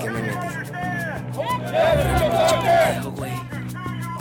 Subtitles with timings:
[0.00, 0.46] ¿Qué me metí?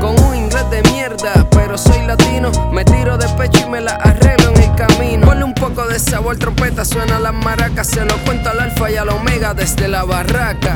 [0.00, 3.92] con un inglés de mierda, pero soy latino, me tiro de pecho y me la
[3.92, 5.26] arreglo en el camino.
[5.26, 8.96] Ponle un poco de sabor, trompeta, suena las maracas, se lo cuento al alfa y
[8.96, 10.74] al omega desde la barraca.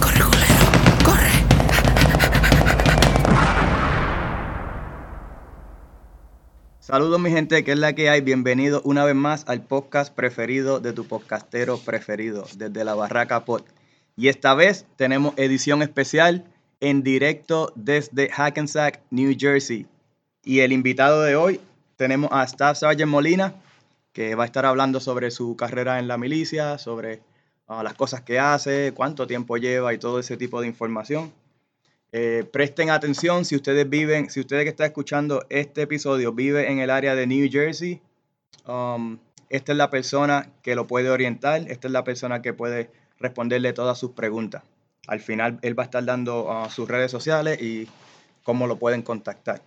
[0.00, 1.30] Corre, culero, corre.
[6.78, 8.20] Saludos mi gente, que es la que hay.
[8.20, 13.62] Bienvenido una vez más al podcast preferido de tu podcastero preferido, desde la Barraca Pod.
[14.16, 16.44] Y esta vez tenemos edición especial
[16.80, 19.86] en directo desde Hackensack, New Jersey.
[20.44, 21.60] Y el invitado de hoy
[21.96, 23.54] tenemos a Staff Sergeant Molina,
[24.12, 27.22] que va a estar hablando sobre su carrera en la milicia, sobre
[27.66, 31.32] ah, las cosas que hace, cuánto tiempo lleva y todo ese tipo de información.
[32.12, 36.78] Eh, presten atención si ustedes viven, si ustedes que están escuchando este episodio vive en
[36.78, 38.00] el área de New Jersey,
[38.68, 42.90] um, esta es la persona que lo puede orientar, esta es la persona que puede
[43.24, 44.62] responderle todas sus preguntas.
[45.06, 47.88] Al final él va a estar dando uh, sus redes sociales y
[48.42, 49.60] cómo lo pueden contactar.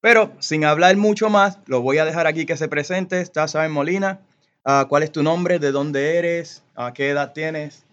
[0.00, 3.20] Pero sin hablar mucho más, lo voy a dejar aquí que se presente.
[3.20, 4.20] Está Saben Molina.
[4.64, 5.58] Ah, ¿Cuál es tu nombre?
[5.60, 6.64] ¿De dónde eres?
[6.74, 7.84] ¿A qué edad tienes?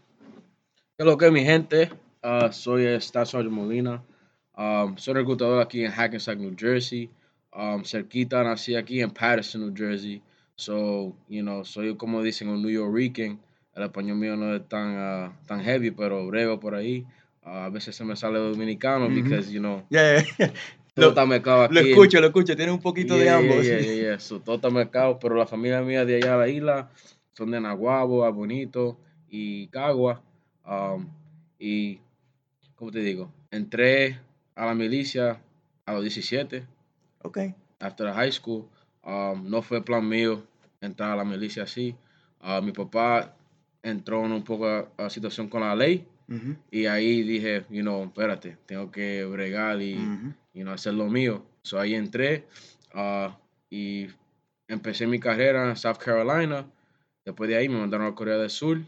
[0.97, 1.91] ¿Qué lo que mi gente?
[2.23, 4.03] Ah, soy Stas Molina.
[4.57, 7.09] Um, soy reclutador aquí en Hackensack, New Jersey.
[7.53, 10.21] Um, cerquita nací aquí en Patterson, New Jersey.
[10.55, 13.37] So, you know, soy como dicen un New Yorker.
[13.79, 17.05] El español mío no es tan, ah, tan heavy, pero brego por ahí.
[17.43, 19.15] Ah, a veces se me sale dominicano Ujú.
[19.15, 20.47] because, you know, Yeah, yeah.
[20.93, 21.73] todo Lo, está mezclado aquí.
[21.75, 22.55] lo escucho, lo escucho.
[22.57, 23.65] Tiene un poquito de ambos.
[23.65, 24.19] Yeah, yeah, yeah.
[24.19, 26.89] So, todo está mezclado, pero la familia mía de allá de la isla
[27.33, 30.21] son de Naguabo, Bonito y Cagua.
[30.65, 31.07] Um,
[31.57, 31.99] y,
[32.75, 33.31] ¿cómo te digo?
[33.49, 34.19] Entré
[34.55, 35.39] a la milicia
[35.85, 36.65] a los 17,
[37.23, 37.37] Ok.
[37.79, 38.67] after high school.
[39.05, 40.43] Um, no fue plan mío
[40.81, 41.95] entrar a la milicia así.
[42.41, 43.33] Ah, mi papá
[43.83, 46.05] entró en un poco a, a situación con la ley
[46.69, 50.33] y ahí dije, you know, espérate, tengo que bregar y ujú.
[50.53, 51.43] you know, hacer lo mío.
[51.63, 52.45] So ahí entré
[52.93, 53.35] ah,
[53.69, 54.07] y
[54.67, 56.67] empecé mi carrera en South Carolina.
[57.25, 58.79] Después de ahí me mandaron a Corea del Sur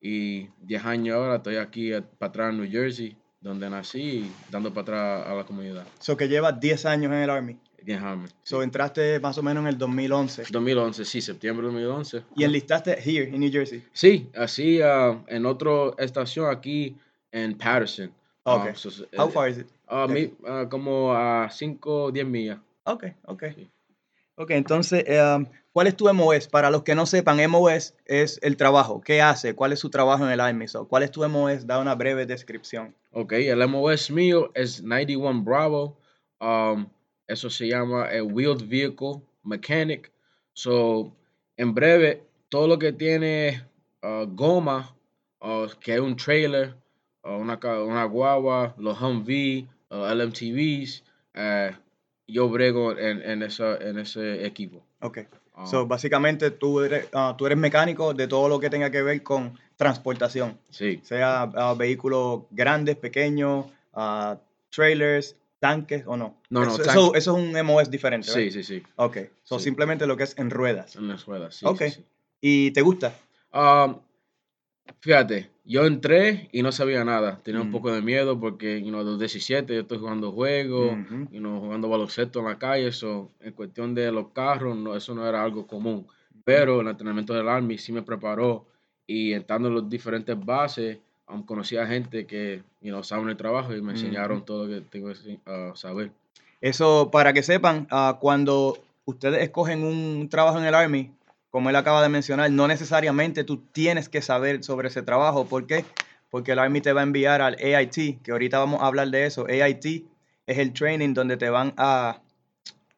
[0.00, 4.82] y 10 años ahora estoy aquí para atrás en New Jersey, donde nací dando para
[4.82, 5.84] atrás a la comunidad.
[5.98, 7.56] So que llevas 10 años en el Army.
[7.88, 8.34] 10 años.
[8.42, 10.44] So entraste más o menos en el 2011.
[10.50, 12.22] 2011, sí, septiembre de 2011.
[12.36, 13.82] Y enlistaste here, en New Jersey.
[13.92, 16.94] Sí, así ah, en otra estación aquí
[17.32, 18.12] en Patterson.
[18.44, 18.74] Ah, Ok.
[18.76, 19.66] so, eh, How far is it?
[19.88, 20.32] ah, mi-
[20.70, 22.58] como a 5 o 10 millas.
[22.84, 23.44] Ok, ok.
[23.56, 23.70] Sí.
[24.36, 26.46] Ok, entonces, um, ¿cuál es tu MOS?
[26.46, 29.00] Para los que no sepan, MOS es el trabajo.
[29.00, 29.54] ¿Qué hace?
[29.54, 30.68] ¿Cuál es su trabajo en el Army?
[30.68, 31.66] So, ¿Cuál es tu MOS?
[31.66, 32.94] Da una breve descripción.
[33.12, 35.96] Ok, el MOS mío es 91 Bravo.
[36.40, 36.86] Um,
[37.28, 40.10] eso se llama el Wheeled Vehicle Mechanic.
[40.54, 41.12] So,
[41.56, 43.62] en breve, todo lo que tiene
[44.02, 44.94] uh, goma,
[45.40, 46.74] uh, que es un trailer,
[47.24, 51.70] uh, una, una guagua, los Humvee, uh, LMTVs, eh,
[52.26, 54.82] yo brego en, en, esa, en ese equipo.
[55.00, 55.18] Ok.
[55.56, 59.02] Um, So, básicamente, tú eres, ah, tú eres mecánico de todo lo que tenga que
[59.02, 60.58] ver con transportación.
[60.70, 64.38] sí, Sea ah, vehículos grandes, pequeños, ah,
[64.70, 66.40] trailers, tanques o no.
[66.50, 68.52] No, no, eso, eso, eso es un MOS diferente, sí, ¿verdad?
[68.52, 69.16] sí, sí, Ok.
[69.42, 69.64] So, Sí.
[69.64, 70.96] simplemente lo que es en ruedas.
[70.96, 71.82] en las ruedas, sí, Ok.
[71.82, 72.04] sí, sí.
[72.40, 73.14] ¿Y te gusta?
[73.52, 73.98] Um,
[75.00, 77.38] fíjate, yo entré y no sabía nada.
[77.42, 77.72] Tenía un Mm.
[77.72, 81.28] poco de miedo porque, you know, a los 17 yo estoy jugando juegos, Ujú.
[81.30, 82.88] you know, jugando baloncesto en la calle.
[82.88, 86.06] Eso, en cuestión de los carros, no, eso no era algo común.
[86.44, 88.66] Pero el entrenamiento del Army sí me preparó
[89.06, 90.98] y entrando en las diferentes bases,
[91.28, 94.46] um, conocí a gente que, you know, saben el trabajo y me enseñaron Ujú.
[94.46, 96.10] todo lo que tengo que uh, saber.
[96.60, 101.12] Eso, para que sepan, ah, cuando ustedes escogen un trabajo en el Army,
[101.50, 105.46] como él acaba de mencionar, no necesariamente tú tienes que saber sobre ese trabajo.
[105.46, 105.84] ¿Por qué?
[106.30, 109.26] Porque el Army te va a enviar al AIT, que ahorita vamos a hablar de
[109.26, 109.46] eso.
[109.46, 110.04] AIT
[110.46, 112.20] es el training donde te van a,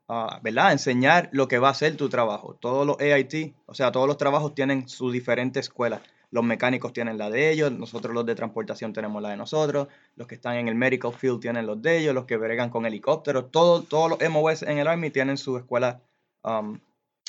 [0.09, 0.69] a, ¿verdad?
[0.69, 2.57] a enseñar lo que va a ser tu trabajo.
[2.61, 6.01] Todos los AIT, o sea, todos los trabajos tienen su diferente escuela.
[6.33, 10.27] Los mecánicos tienen la de ellos, nosotros los de transportación tenemos la de nosotros, los
[10.29, 13.51] que están en el medical field tienen los de ellos, los que bregan con helicópteros,
[13.51, 16.01] todo- todos los MOS en el Army tienen su escuela
[16.45, 16.79] um,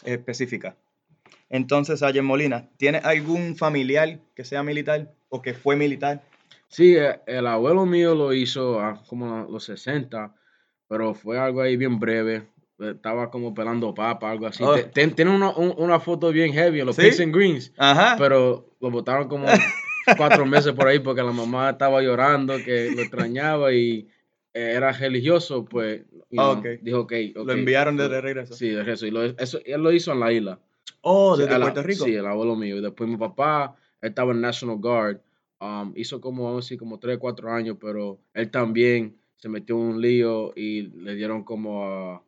[0.03, 0.75] específica.
[1.49, 6.21] Entonces, Sergeant Molina, ¿tienes algún familiar que sea militar o que fue militar?
[6.67, 10.33] Sí, eh, el abuelo mío lo hizo a como los 60,
[10.87, 12.43] pero fue algo ahí bien breve.
[12.81, 14.63] Estaba como pelando papa, algo así.
[14.63, 14.75] Oh.
[14.93, 17.03] Ten- Tiene una, un- una foto bien heavy en los ¿Sí?
[17.03, 18.15] Pigs and Greens, Ajá.
[18.17, 19.45] pero lo botaron como
[20.17, 24.07] cuatro meses por ahí porque la mamá estaba llorando, que lo extrañaba y
[24.53, 26.79] era religioso, pues you Ah, know, ok.
[26.81, 27.13] dijo, ok.
[27.35, 28.53] Lo enviaron de, regreso.
[28.53, 29.05] Sí, de regreso.
[29.07, 30.59] Y lo, eso, él lo hizo en la isla.
[31.01, 32.05] Oh, Sí, desde la- Puerto Rico.
[32.05, 32.77] Sí, el abuelo mío.
[32.77, 35.19] Y después mi papá, él estaba en National Guard.
[35.61, 39.75] um, hizo como, vamos a decir, como 3, 4 años, pero él también se metió
[39.75, 42.19] en un lío y le dieron como, uh,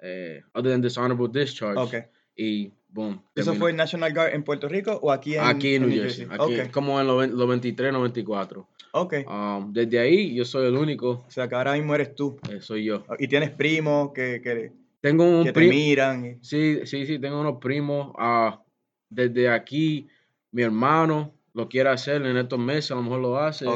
[0.00, 1.78] eh, other than dishonorable discharge.
[1.78, 1.94] Ok.
[2.36, 3.22] Y, boom.
[3.34, 3.60] ¿Eso terminó.
[3.60, 6.26] fue National Guard en Puerto Rico o aquí en, Aquí en New Jersey.
[6.30, 8.66] Aquí, Ok, Como en los, los 23, 94.
[8.92, 9.14] ok.
[9.26, 11.24] Um, desde ahí, yo soy el único.
[11.26, 12.38] O sea, que ahora mismo eres tú.
[12.50, 13.04] eh, soy yo.
[13.18, 16.24] Y tienes primos que, que, Tengo un que te miran.
[16.24, 18.12] y- Sí, sí, sí, tengo unos primos.
[18.18, 18.62] ah,
[19.08, 20.06] desde aquí,
[20.52, 23.66] mi hermano lo quiere hacer en estos meses, a lo mejor lo hace.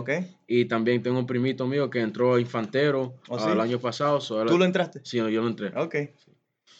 [0.47, 3.51] Y también tengo un primito mío que entró a infantero ¿Oh, sí?
[3.51, 4.21] el año pasado.
[4.21, 5.01] so ¿Tú lo entraste?
[5.05, 5.69] Sí, yo lo entré.
[5.77, 5.95] Ok.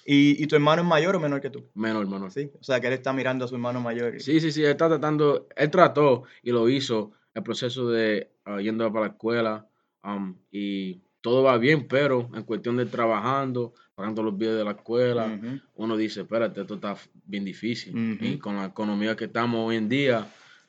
[0.07, 1.65] ¿Y, ¿Y tu hermano es mayor o menor que tú?
[1.75, 2.31] Menor, menor.
[2.31, 2.51] Sí.
[2.61, 4.15] O sea, que él está mirando a su hermano mayor.
[4.17, 8.31] y- Sí, sí, sí, él está tratando, él trató y lo hizo el proceso de
[8.45, 9.67] ah, yendo para la escuela
[10.03, 14.73] am, y todo va bien, pero en cuestión de trabajando, pagando los billes de la
[14.73, 15.41] escuela,
[15.75, 18.19] uno dice, espérate, esto está bien difícil.
[18.21, 20.27] Y con la economía que estamos hoy en día,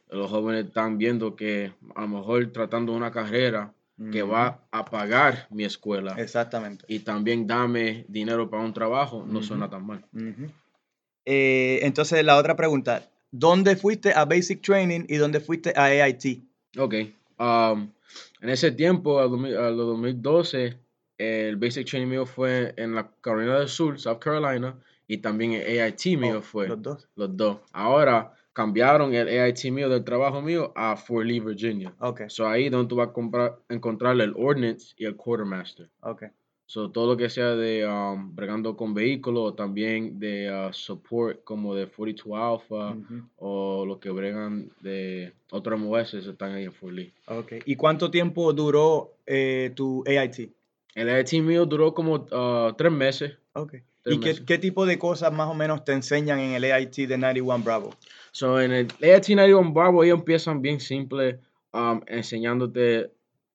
[0.09, 3.73] los jóvenes están viendo que a lo mejor tratando una carrera
[4.11, 6.83] que va a pagar mi escuela Exactamente.
[6.89, 10.05] y también dame dinero para un trabajo, no suena tan mal.
[11.25, 13.09] Eh, entonces, la otra pregunta.
[13.31, 16.43] ¿Dónde fuiste a Basic Training y dónde fuiste a AIT?
[16.77, 16.93] Ok.
[17.39, 17.89] um,
[18.41, 20.77] en ese tiempo, al 2000 a los 2012,
[21.17, 24.75] el basic training mío fue en la Carolina del Sur, South Carolina,
[25.07, 26.67] y también el AIT mío Oh, fue.
[26.67, 27.07] Los dos.
[27.15, 27.57] Los dos.
[27.73, 31.93] Ahora cambiaron el AIT mío del trabajo mío a Fort Lee, Virginia.
[31.99, 35.89] Ok, So ahí donde tú vas a comprar, encontrar el Ordnance y el Quartermaster.
[36.01, 36.23] ok.
[36.67, 41.43] So todo lo que sea de um, bregando con vehículos o también de uh, support
[41.43, 42.97] como de 42 Alpha
[43.37, 47.13] o lo que bregan de otros MOS están ahí en Fort Lee.
[47.27, 47.53] Ok.
[47.65, 50.49] ¿Y cuánto tiempo duró eh, tu AIT?
[50.95, 53.37] El AIT mío duró como uh, tres meses.
[53.53, 53.75] Ok.
[54.05, 57.17] ¿Y qué, qué tipo de cosas más o menos te enseñan en el AIT de
[57.17, 57.95] 91 Bravo?
[58.31, 61.39] So, en el AIT 91 Bravo ellos empiezan bien simple,
[61.73, 63.11] um, enseñándote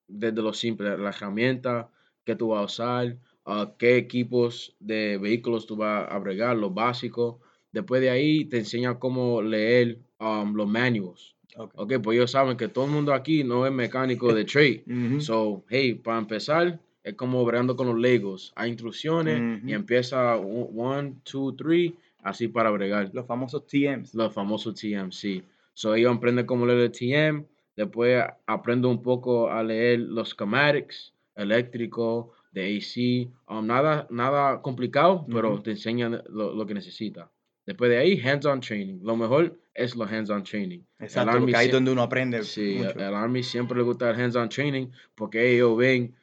[0.08, 1.88] desde lo simple, la herramienta
[2.24, 3.16] que tú vas a usar,
[3.46, 7.40] uh, qué equipos de vehículos tú vas a bregar, lo básico.
[7.72, 11.36] Después de ahí te enseñan cómo leer um, los manuals.
[11.56, 11.72] Ok.
[11.76, 14.84] Ok, pues ellos saben que todo el mundo aquí no es mecánico de trade.
[15.20, 18.52] So, hey, para empezar, es como bregando con los Legos.
[18.56, 19.74] Hay instrucciones y Ujú.
[19.74, 21.92] empieza 1, 2, 3,
[22.22, 23.10] así para bregar.
[23.12, 24.14] Los famosos TMs.
[24.14, 25.42] Los famosos TMC.
[25.74, 27.44] So, ellos aprenden cómo leer el TM.
[27.76, 33.30] Después aprendo un poco a leer los schematics, eléctrico, de AC.
[33.48, 37.28] um, nada, nada complicado, pero te enseñan lo, lo que necesitas.
[37.64, 38.98] Después de ahí, hands-on training.
[39.02, 40.80] Lo mejor es los hands-on training.
[40.98, 42.98] El Exacto, porque ahí es donde uno aprende Sí, mucho.
[42.98, 46.14] al Army siempre le gusta el hands-on training porque ellos ven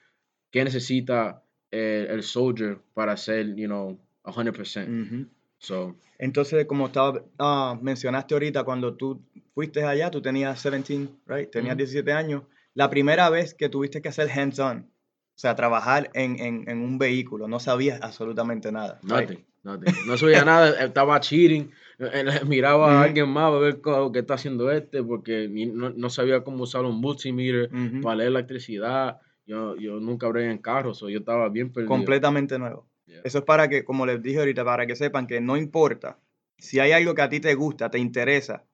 [0.52, 4.88] qué necesita el, el soldier para ser, you know, 100%.
[4.88, 5.28] Ujú.
[5.60, 9.22] So, Entonces, como estaba, ah, mencionaste ahorita, cuando tú
[9.54, 11.50] fuiste allá, tú tenías 17, right?
[11.50, 11.78] Tenías Ujú.
[11.78, 12.44] 17 años.
[12.74, 16.98] La primera vez que tuviste que hacer hands-on, o sea, trabajar en, en, en un
[17.00, 19.00] vehículo, no sabías absolutamente nada.
[19.04, 19.30] right?
[19.30, 19.94] nothing, nothing.
[20.08, 21.72] No sabía nada, estaba cheating.
[22.00, 23.04] eh, eh, Miraba a Ujú.
[23.06, 23.82] alguien más a ver
[24.14, 27.70] qué está haciendo este porque no, no sabía cómo usar un multimeter
[28.02, 29.20] para leer electricidad.
[29.48, 31.90] Yo, yo nunca hablé en carros, so yo estaba bien perdido.
[31.90, 32.86] Completamente nuevo.
[33.08, 33.22] Yeah.
[33.24, 36.20] Eso es para que, como les dije ahorita, para que sepan que no importa.
[36.60, 38.66] Si hay algo que a ti te gusta, te interesa,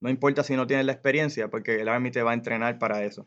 [0.00, 3.04] no importa si no tienes la experiencia, porque el Army te va a entrenar para
[3.04, 3.26] eso.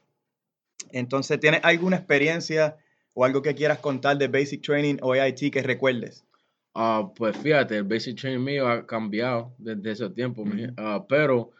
[0.91, 2.77] Entonces, ¿tienes alguna experiencia
[3.13, 6.25] o algo que quieras contar de Basic Training o AIT que recuerdes?
[6.75, 10.45] Ah, pues fíjate, el basic training mío ha cambiado desde ese tiempo,
[10.77, 11.51] ah, pero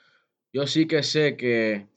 [0.54, 1.88] yo sí que sé que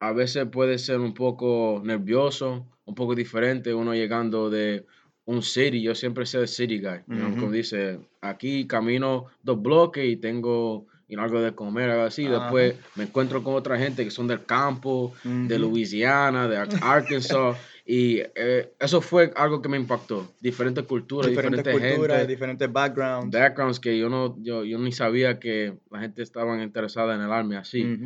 [0.00, 4.86] a veces puede ser un poco nervioso, un poco diferente uno llegando de
[5.24, 5.82] un city.
[5.82, 7.00] Yo siempre sé el city guy,
[7.38, 12.26] como dice, aquí camino dos bloques y tengo know, algo de comer, algo así.
[12.26, 15.58] Después me encuentro con otra gente que son del campo, de Ujú.
[15.66, 17.56] Louisiana, de Ar- Arkansas.
[17.90, 20.30] Y eh, eso fue algo que me impactó.
[20.42, 23.30] Diferentes culturas, Diferentes diferentes culturas, gente diferentes backgrounds.
[23.34, 27.32] backgrounds que yo no yo, yo ni sabía que la gente estaba interesada en el
[27.32, 27.98] army así.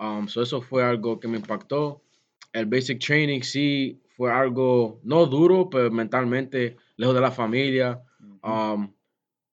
[0.00, 2.00] Um, so eso fue algo que me impactó.
[2.54, 8.00] El basic training sí fue algo no duro, pero mentalmente lejos de la familia.
[8.42, 8.92] Um,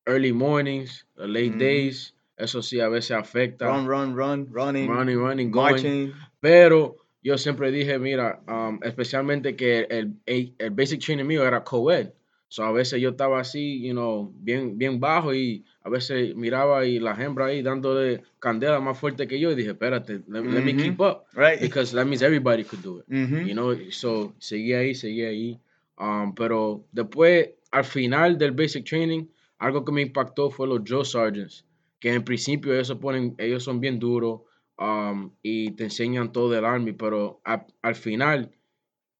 [0.05, 2.13] early mornings, late days.
[2.37, 3.67] eso sí a veces afecta.
[3.67, 5.71] Run, run, run, running, running, running, going.
[5.73, 6.13] marching.
[6.39, 11.63] Pero yo siempre dije, mira, um, especialmente que el, el, el basic training mío era
[11.63, 12.13] co-ed.
[12.49, 16.85] So a veces yo estaba así, you know, bien, bien bajo y a veces miraba
[16.85, 20.63] y la hembra ahí dándole candela más fuerte que yo y dije, espérate, let, let
[20.63, 21.25] me keep up.
[21.33, 21.59] Right.
[21.59, 23.05] Because that means everybody could do it.
[23.09, 23.45] Mhm.
[23.47, 25.59] You know, so seguí ahí, seguí ahí.
[25.99, 29.27] Um, pero después, al final del basic training,
[29.59, 31.65] algo que me impactó fue los drill sergeants,
[31.99, 34.41] que en principio ellos, se ponen, ellos son bien duros
[34.77, 38.51] um, y te enseñan todo del army, pero a- al final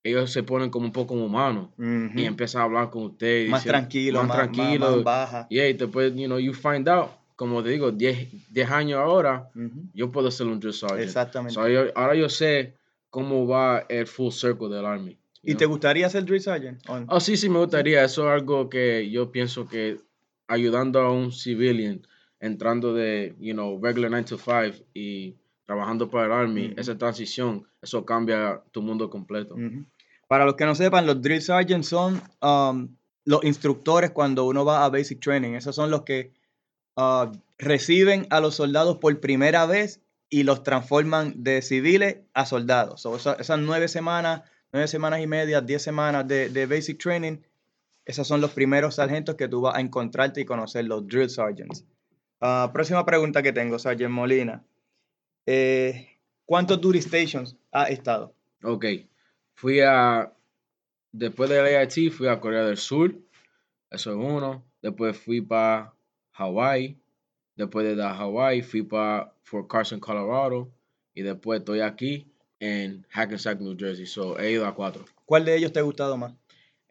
[0.10, 1.70] ellos se ponen como un poco humanos
[2.16, 3.50] y empiezan a hablar con ustedes.
[3.50, 4.96] más tranquilo, más, más- tranquilo.
[4.96, 5.48] más baja.
[5.50, 9.50] Y ahí después, you know, you find out, como te digo, 10 10 años ahora,
[9.94, 11.04] yo puedo ser un drill sergeant.
[11.04, 11.54] Exactamente.
[11.54, 12.74] So, yo- ahora yo sé
[13.10, 15.18] cómo va el full circle del Army.
[15.44, 16.82] ¿Y te gustaría ser drill sergeant?
[17.08, 18.04] Oh, sí, sí, me gustaría.
[18.04, 19.98] Eso es algo que yo pienso que
[20.48, 22.02] ayudando a un civilian
[22.40, 25.36] entrando de, you know, regular 9 to 5 y
[25.66, 29.56] trabajando para el Army, esa transición, eso cambia tu mundo completo.
[30.28, 34.84] Para los que no sepan, los drill sergeants son um, los instructores cuando uno va
[34.84, 35.54] a basic training.
[35.54, 36.34] Esos son los que
[36.98, 43.02] ah, reciben a los soldados por primera vez y los transforman de civiles a soldados.
[43.02, 44.42] So, esa- esas nueve semanas,
[44.74, 47.38] nueve semanas y media, diez semanas de, basic training,
[48.06, 51.86] esos son los primeros sargentos que tú vas a encontrarte y conocer, los drill sergeants.
[52.42, 54.64] Ah, próxima pregunta que tengo, Sergeant Molina.
[55.46, 56.08] Eh,
[56.46, 58.34] ¿Cuántos duty stations ha estado?
[58.64, 58.86] Ok,
[59.58, 60.32] fui a,
[61.12, 63.16] después del AIT, fui a Corea del Sur,
[63.90, 64.64] eso es uno.
[64.84, 65.94] Después fui para
[66.34, 66.96] Hawaii.
[67.56, 70.70] Después de la Hawaii, fui para Fort Carson, Colorado.
[71.16, 72.28] Y después estoy aquí
[72.60, 74.06] en Hackensack, New Jersey.
[74.06, 75.06] So, he ido a cuatro.
[75.26, 76.34] ¿Cuál de ellos te ha gustado más?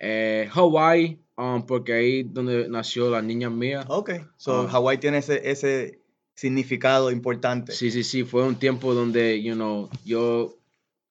[0.01, 3.85] Eh, Hawaii, um, porque ahí donde nació la niña mía.
[3.87, 4.11] Ok.
[4.37, 4.69] So, Ah.
[4.69, 6.01] Hawái tiene ese, ese
[6.35, 7.73] significado importante.
[7.73, 10.57] Sí, sí, sí, fue un tiempo donde, you know, yo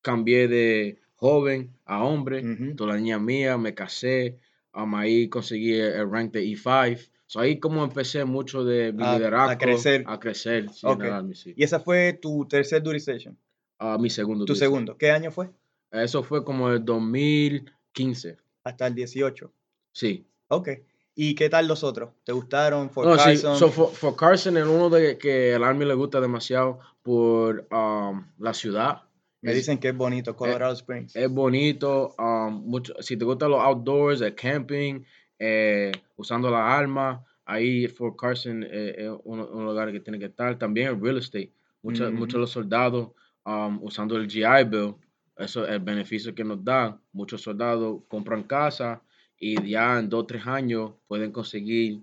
[0.01, 2.43] cambié de joven a hombre,
[2.75, 4.38] toda la niña mía, me casé,
[4.74, 7.10] um, ahí conseguí el, rank de E5.
[7.27, 9.57] So ahí como empecé mucho de mi A- a liderazgo.
[9.60, 10.03] crecer.
[10.07, 11.00] A crecer, sí, Ok.
[11.01, 11.53] en el Army, sí.
[11.57, 13.38] Y esa fue tu tercer duty station.
[13.79, 14.45] Ah, mi segundo.
[14.45, 14.98] Tu segundo.
[14.98, 15.50] ¿Qué año fue?
[15.91, 19.51] Eso fue como el 2015, Hasta el 18.
[19.91, 20.25] sí.
[20.48, 20.69] Ok.
[21.17, 22.12] ¿Y qué tal los otros?
[22.25, 22.89] ¿Te gustaron?
[22.89, 23.57] Fort No, sí, Carson?
[23.57, 28.27] so for, for Carson es uno de que el Army le gusta demasiado por um,
[28.38, 29.03] la ciudad.
[29.45, 31.15] Me dicen que es bonito, Colorado Springs.
[31.15, 35.03] Es bonito, um, mucho, si te gustan los outdoors, el camping,
[35.37, 40.25] eh, usando la arma, ahí Fort Carson eh, es un, un lugar que tiene que
[40.25, 40.57] estar.
[40.57, 41.51] También el real estate,
[41.83, 43.11] muchos muchos de los soldados
[43.45, 44.95] um, usando el GI Bill,
[45.37, 46.99] eso es el beneficio que nos da.
[47.13, 49.01] Muchos soldados compran casa
[49.37, 52.01] y ya en dos o tres años pueden conseguir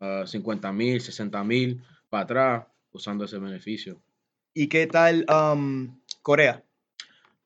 [0.00, 4.00] uh, 50 mil, 60 mil para atrás usando ese beneficio.
[4.54, 6.62] ¿Y qué tal um, Corea?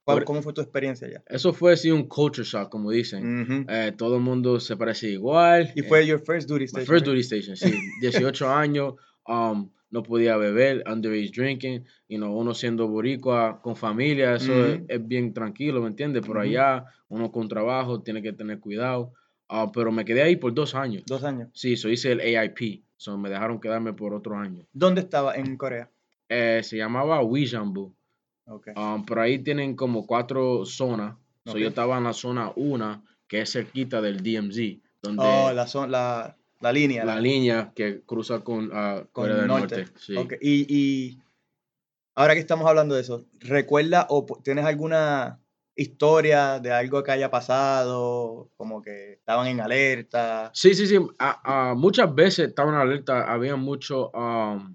[0.07, 1.23] ¿Cuál- Core- ¿Cómo fue tu experiencia allá?
[1.27, 3.43] Eso fue así un culture shock, como dicen.
[3.43, 3.65] Ujú.
[3.69, 5.73] Eh, todo el mundo se parece igual.
[5.75, 6.87] Y eh, fue your first duty my station.
[6.87, 7.17] first right?
[7.17, 7.73] duty station, sí.
[8.01, 8.95] 18 años,
[9.27, 14.77] um, no podía beber, underage drinking, you know, uno siendo boricua con familia, eso es,
[14.77, 14.87] Ujú.
[14.89, 16.23] es bien tranquilo, ¿me entiendes?
[16.25, 16.45] Por Ujú.
[16.47, 19.13] allá, uno con trabajo, tiene que tener cuidado.
[19.49, 21.03] Ah, pero me quedé ahí por dos años.
[21.07, 21.49] Dos años.
[21.53, 22.85] Sí, so hice el AIP.
[22.97, 24.67] So me dejaron quedarme por otro año.
[24.73, 25.91] ¿Dónde estaba en Corea?
[26.29, 27.95] Eh, se llamaba Wijambu.
[28.47, 28.69] Ok.
[28.77, 31.17] Um, por ahí tienen como cuatro zonas.
[31.45, 35.67] So yo estaba en la zona 1, que es cerquita del DMZ, donde Oh, la,
[35.67, 37.05] zon- la, la línea.
[37.05, 39.77] la línea que cruza con ah, con Corea del norte.
[39.79, 39.93] Norte.
[40.01, 40.17] sí.
[40.17, 41.19] Ok, Y, y
[42.17, 45.41] ahora que estamos hablando de eso, ¿recuerda o tienes alguna
[45.77, 48.51] historia de algo que haya pasado?
[48.57, 50.51] Como que estaban en alerta.
[50.53, 50.97] Sí, sí, sí.
[51.21, 54.75] ah, ah, muchas veces estaban en alerta, había muchos um,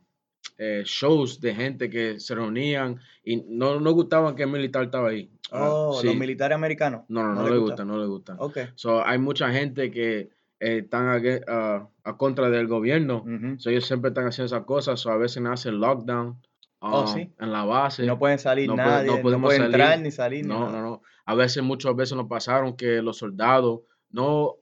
[0.63, 5.09] eh, shows de gente que se reunían y no, no gustaban que el militar estaba
[5.09, 5.27] ahí.
[5.51, 6.05] Ah, Oh, sí.
[6.07, 7.01] los militares americanos.
[7.09, 7.71] No, no, no, les le gusta?
[7.73, 8.35] gustan, no le gustan.
[8.39, 8.57] Ok.
[8.75, 11.07] So, hay mucha gente que eh, están
[11.47, 13.23] ah, a contra del gobierno.
[13.25, 13.59] ujú.
[13.59, 14.99] So, ellos siempre están haciendo esas cosas.
[14.99, 16.39] So, a veces hacen lockdown
[16.83, 17.29] Oh, um, sí.
[17.39, 18.05] en la base.
[18.05, 19.75] No pueden salir no nadie, no no, podemos pueden salir.
[19.75, 20.45] entrar ni salir.
[20.45, 21.01] No, no, no.
[21.25, 24.55] A veces, muchas veces nos pasaron que los soldados, no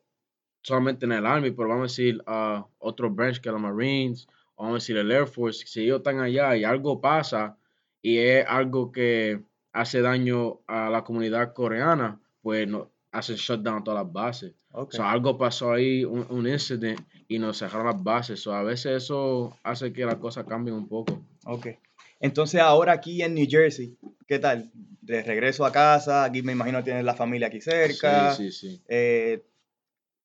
[0.61, 4.27] solamente en el Army, pero vamos a decir a otro branch que los Marines,
[4.59, 7.57] vamos a decir el Air Force, si ellos están allá y algo pasa
[8.01, 14.03] y es algo que hace daño a la comunidad coreana, pues no, hacen shutdown todas
[14.03, 14.53] las bases.
[14.71, 14.93] Ok.
[14.93, 18.41] So, algo pasó ahí, un, un incident, y nos cerraron las bases.
[18.41, 21.21] So, a veces eso hace que las cosas cambien un poco.
[21.45, 21.67] Ok.
[22.19, 23.97] Entonces ahora aquí en New Jersey,
[24.27, 24.69] ¿qué tal?
[25.01, 28.33] De regreso a casa, aquí me imagino tienes la familia aquí cerca.
[28.33, 28.81] Sí, sí, sí.
[28.89, 29.41] eh,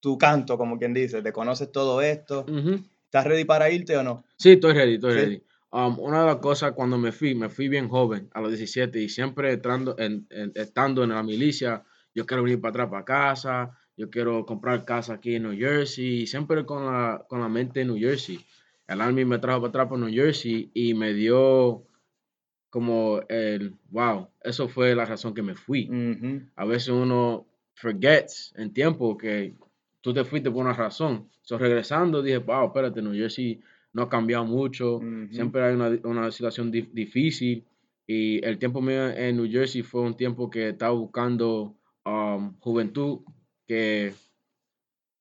[0.00, 2.44] tu canto, como quien dice, te conoces todo esto.
[2.48, 2.80] Ujú.
[3.14, 4.24] ¿Estás ready para irte o no?
[4.36, 5.18] Sí, estoy ready, estoy Sí.
[5.20, 5.42] ready.
[5.70, 9.00] Um, una de las cosas cuando me fui, me fui bien joven, a los 17,
[9.00, 13.04] y siempre entrando, en, en- estando en la milicia, yo quiero venir para atrás, para
[13.04, 17.48] casa, yo quiero comprar casa aquí en New Jersey, y siempre con la, con la
[17.48, 18.44] mente en New Jersey.
[18.88, 21.84] El Army me trajo para atrás por New Jersey y me dio
[22.68, 25.88] como el, wow, eso fue la razón que me fui.
[25.88, 26.42] Ujú.
[26.56, 29.54] A veces uno forgets en tiempo que
[30.04, 31.30] tú te fuiste por una razón.
[31.40, 33.58] So, regresando dije, wow, espérate, New Jersey
[33.94, 37.64] no ha cambiado mucho, siempre hay una, una situación di- difícil
[38.06, 43.20] y el tiempo mío en New Jersey fue un tiempo que estaba buscando um, juventud
[43.66, 44.12] que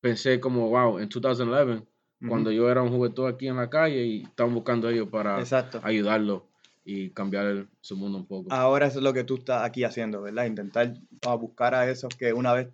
[0.02, 1.86] pensé como, wow, en 2011,
[2.28, 5.80] cuando yo era un juventud aquí en la calle y estaban buscando ellos para Exacto.
[5.84, 6.46] ayudarlo
[6.86, 8.52] y cambiar el- su mundo un poco.
[8.54, 10.46] Ahora eso es lo que tú estás aquí haciendo, ¿verdad?
[10.46, 10.94] Intentar
[11.26, 12.68] ah, buscar a esos que una vez,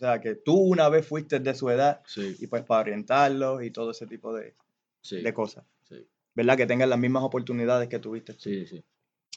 [0.00, 3.62] o sea, que tú una vez fuiste de su edad Sí, y pues para orientarlos
[3.62, 4.54] y todo ese tipo de,
[5.02, 6.56] sí, de cosas, sí, ¿verdad?
[6.56, 8.32] Que tengan las mismas oportunidades que tuviste.
[8.38, 8.82] sí, sí.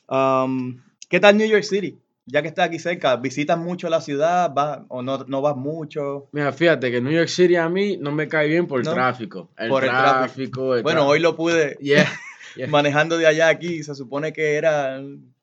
[0.10, 1.98] Um, ¿Qué tal New York City?
[2.26, 6.30] Ya que estás aquí cerca, ¿visitas mucho la ciudad vas, o no, no vas mucho?
[6.32, 8.94] Mira, fíjate que New York City a mí no me cae bien por el ¿No?
[8.94, 9.50] tráfico.
[9.58, 10.20] El Por el tráfico.
[10.20, 10.76] tráfico.
[10.78, 12.10] el Bueno, tra- hoy lo pude Yeah,
[12.56, 12.68] yeah.
[12.68, 15.02] manejando de allá aquí, se supone que era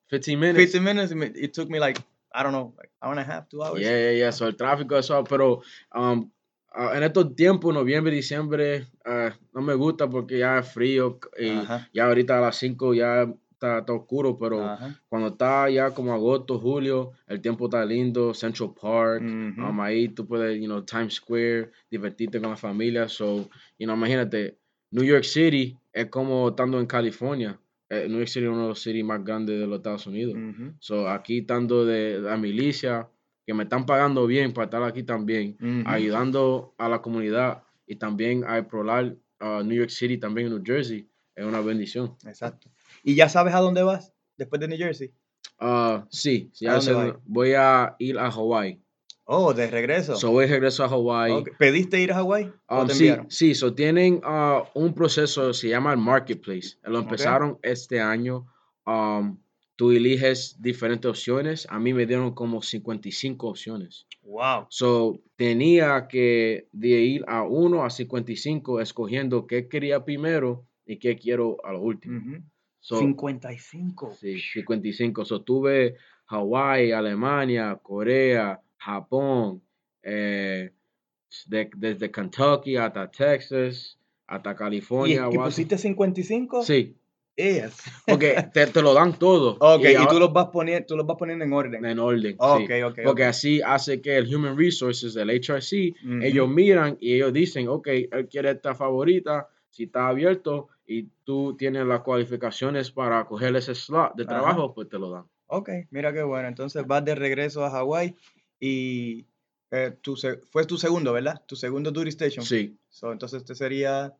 [0.08, 0.72] 15 minutes.
[0.72, 2.00] 15 minutes, it took me like,
[2.32, 3.80] I don't know, like hour and a half, two hours.
[3.80, 4.32] Yeah, yeah, yeah.
[4.32, 5.62] So, el tráfico, eso, pero
[5.94, 6.30] um,
[6.72, 11.50] ah, en estos tiempos, noviembre, diciembre, ah, no me gusta porque ya es frío y
[11.50, 11.88] Ajá.
[11.92, 15.00] ya ahorita a las 5 ya está, está oscuro, pero Ajá.
[15.08, 20.26] cuando está ya como agosto, julio, el tiempo está lindo, Central Park, um, ahí tú
[20.26, 23.08] puedes, you know, Times Square, divertirte con la familia.
[23.08, 24.56] So, you know, imagínate,
[24.92, 27.59] New York City es como estando en California.
[27.90, 30.36] Eh, New York City es uno de los cities más grandes de los Estados Unidos.
[30.78, 33.10] So, aquí estando de la milicia,
[33.44, 35.56] que me están pagando bien para estar aquí también,
[35.86, 40.62] ayudando a la comunidad y también a explorar uh, New York City, también en New
[40.64, 42.16] Jersey, es una bendición.
[42.24, 42.70] Exacto.
[43.02, 45.12] ¿Y ya sabes a dónde vas después de New Jersey?
[45.58, 46.52] Ah, sí,
[47.24, 48.80] voy a ir a Hawaii.
[49.32, 50.16] Oh, de regreso.
[50.16, 51.44] So, voy de regreso a Hawaii.
[51.56, 52.52] ¿Pediste ir a Hawái?
[52.66, 56.78] ¿O Um, sí, sí, so tienen ah, un proceso, se llama el Marketplace.
[56.82, 58.48] Lo empezaron este año.
[58.84, 59.38] Um,
[59.76, 61.68] tú eliges diferentes opciones.
[61.70, 64.08] A mí me dieron como 55 opciones.
[64.24, 64.66] Wow.
[64.68, 71.14] So, tenía que de ir a 1 a 55 escogiendo qué quería primero y qué
[71.14, 72.42] quiero a lo último.
[72.80, 74.16] So, 55.
[74.18, 75.24] sí, 55.
[75.24, 75.94] So, tuve
[76.26, 79.62] Hawái, Alemania, Corea, Japón,
[80.02, 80.72] eh,
[81.46, 85.14] de- desde Kentucky hasta Texas, hasta ¿Y, California.
[85.16, 85.44] y Washington.
[85.44, 86.62] pusiste 55?
[86.64, 86.96] Sí,
[87.36, 87.82] Yes.
[88.06, 89.56] porque te, te lo dan todo.
[89.60, 91.84] Ok, y, ahora- tú los vas poniendo, tú los vas poniendo en orden.
[91.84, 92.34] en orden.
[92.38, 92.82] Ok, sí.
[92.82, 93.28] ok, Porque ok.
[93.28, 96.22] así hace que el Human Resources, el HRC, Ujú.
[96.22, 101.54] ellos miran y ellos dicen, ok, él quiere esta favorita, si está abierto y tú
[101.56, 104.32] tienes las cualificaciones para coger ese slot de Ajá.
[104.32, 105.24] trabajo, pues te lo dan.
[105.46, 106.48] Ok, mira qué bueno.
[106.48, 108.16] Entonces vas de regreso a Hawái
[108.60, 109.26] y
[109.70, 111.42] eh, tu se- fue tu segundo, ¿verdad?
[111.46, 112.44] Tu segundo duty station.
[112.44, 114.14] Sí, So, entonces este sería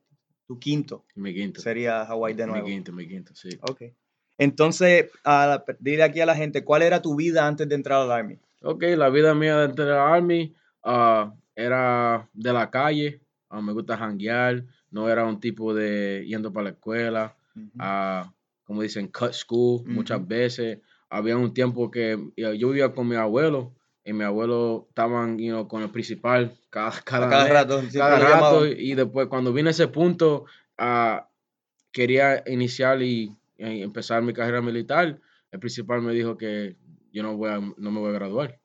[0.46, 1.04] tu quinto.
[1.16, 1.60] mi quinto.
[1.60, 2.66] Sería Hawái de Mi nuevo.
[2.68, 3.50] quinto, mi quinto, sí.
[3.62, 3.82] Ok.
[4.38, 8.10] Entonces, a dile aquí a la gente, ¿cuál era tu vida antes de entrar al
[8.10, 8.38] Army?
[8.62, 13.96] Ok, la vida mía de la Army ah, era de la calle, ah, me gusta
[13.98, 17.36] janguear, no era un tipo de yendo para la escuela,
[17.78, 18.32] ah,
[18.64, 20.78] como dicen, cut school muchas veces.
[21.10, 23.74] Había un tiempo que yo vivía con mi abuelo
[24.04, 28.66] y mi abuelo estaban you know, con el principal cada, cada, cada rato, cada rato
[28.66, 30.46] y después cuando vine a ese punto
[30.78, 31.28] ah,
[31.92, 35.18] quería iniciar y, y empezar mi carrera militar,
[35.50, 36.76] el principal me dijo que
[37.12, 38.60] yo no, voy a, no me voy a graduar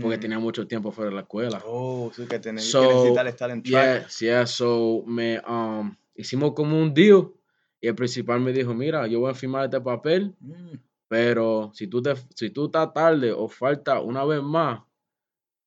[0.00, 0.20] porque Mm.
[0.20, 1.62] tenía mucho tiempo fuera de la escuela.
[1.64, 4.04] Oh, sí, que, tenés, que So, necesitar estar en track.
[4.06, 7.32] Yes, yeah, so me um, hicimos como un deal
[7.80, 10.74] y el principal me dijo, mira, yo voy a firmar este papel, Mm.
[11.08, 14.80] Pero si tú, te, si tú estás tarde o falta una vez más,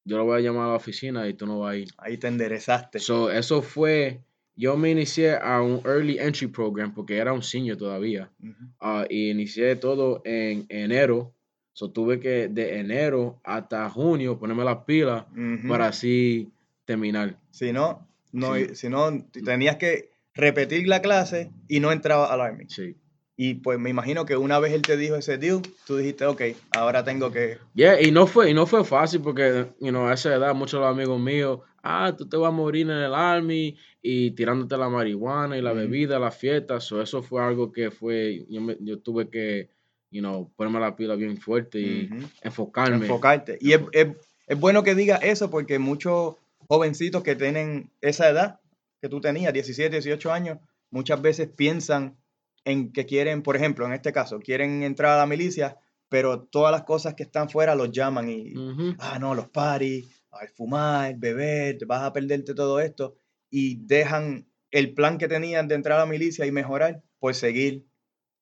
[0.06, 1.90] yo lo voy a llamar a la oficina y tú no vas a ir.
[1.98, 3.00] Ahí te enderezaste.
[3.00, 4.22] So, eso fue,
[4.56, 8.30] yo me inicié a un early entry program porque era un senior todavía.
[8.42, 8.54] Ujú.
[8.80, 11.34] ah, y inicié todo en enero.
[11.74, 15.68] So, tuve que de enero hasta junio ponerme las pilas Ujú.
[15.68, 16.52] para así
[16.86, 17.40] terminar.
[17.52, 18.76] Si no, no, Sí.
[18.76, 19.10] si no,
[19.46, 22.66] tenías que repetir la clase y no entraba al Army.
[22.68, 22.96] Sí.
[23.38, 26.42] Y pues me imagino que una vez él te dijo ese deal, tú dijiste, ok,
[26.72, 27.58] ahora tengo que...
[27.74, 30.80] Yeah, y no fue, y no fue fácil porque, you know, a esa edad muchos
[30.80, 34.78] de los amigos míos, ah, tú te vas a morir en el army y tirándote
[34.78, 35.80] la marihuana y la Ujú.
[35.80, 39.70] bebida, la fiesta, so eso fue algo que fue, yo, me- yo tuve que,
[40.12, 42.28] you know, ponerme la pila bien fuerte y Ujú.
[42.44, 42.98] enfocarme.
[42.98, 43.58] enfocarte.
[43.62, 44.08] Y es, es-
[44.46, 46.36] es bueno que diga eso porque muchos
[46.68, 48.60] jovencitos que tienen esa edad
[49.02, 50.60] que tú tenías, 17, 18 años,
[50.92, 52.18] muchas veces piensan
[52.66, 55.78] en que quieren, por ejemplo, en este caso, quieren entrar a la milicia,
[56.10, 58.54] pero todas las cosas que están fuera los llaman y,
[59.00, 60.06] ah, no, los paris,
[60.42, 63.16] el fumar, beber, vas a perderte todo esto
[63.50, 67.86] y dejan el plan que tenían de entrar a la milicia y mejorar por seguir,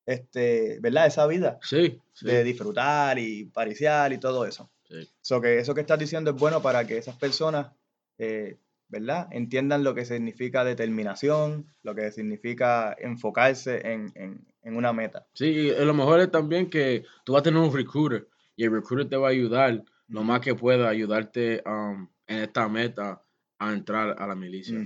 [0.05, 1.07] este, ¿verdad?
[1.07, 4.69] Esa vida Sí, sí, de disfrutar y pariciar y todo eso.
[4.83, 5.07] sí.
[5.21, 7.71] So que eso que estás diciendo es bueno para que esas personas,
[8.17, 8.57] eh,
[8.89, 9.27] ¿verdad?
[9.31, 15.25] Entiendan lo que significa determinación, lo que significa enfocarse en, en- en una meta.
[15.33, 18.71] Sí, y lo mejor es también que tú vas a tener un recruiter y el
[18.73, 23.23] recruiter te va a ayudar lo más que pueda, ayudarte um, en esta meta
[23.59, 24.77] a entrar a la milicia.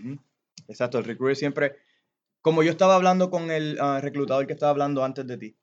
[0.68, 1.76] Exacto, el recruiter siempre,
[2.42, 5.58] como yo estaba hablando con el ah, reclutador que estaba hablando antes de ti,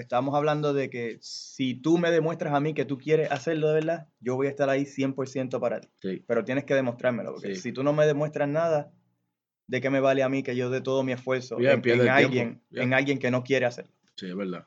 [0.00, 3.74] estábamos hablando de que si tú me demuestras a mí que tú quieres hacerlo de
[3.74, 5.88] verdad, yo voy a estar ahí 100% para ti.
[6.00, 7.60] Sí, Pero tienes que demostrármelo, porque Sí.
[7.60, 8.92] si tú no me demuestras nada,
[9.66, 12.62] ¿de qué me vale a mí que yo dé todo mi esfuerzo Yeah, en, alguien,
[12.70, 12.82] Yeah.
[12.82, 13.92] en alguien que no quiere hacerlo?
[14.16, 14.66] sí, es verdad.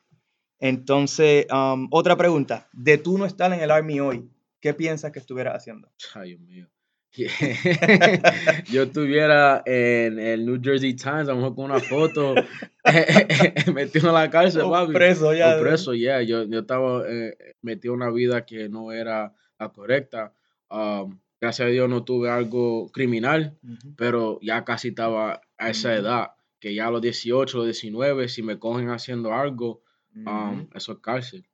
[0.59, 5.19] Entonces, um, otra pregunta, de tú no estar en el Army hoy, ¿qué piensas que
[5.19, 5.91] estuvieras haciendo?
[6.15, 6.67] Ay, Dios mío.
[8.71, 12.35] Yo estuviera en el New Jersey Times, a lo mejor con una foto,
[13.73, 14.93] metido en la cárcel, O papi.
[14.93, 15.57] preso ya.
[15.57, 16.21] O preso, ya.
[16.21, 20.33] Yo, yo estaba eh, metido en una vida que no era la correcta.
[20.69, 23.95] Um, gracias a Dios no tuve algo criminal, Ujú.
[23.95, 25.97] pero ya casi estaba a esa Ujú.
[25.99, 26.27] edad,
[26.59, 29.81] que ya a los 18, los 19, si me cogen haciendo algo,
[30.25, 30.69] um, Ujú.
[30.75, 31.45] eso es cárcel.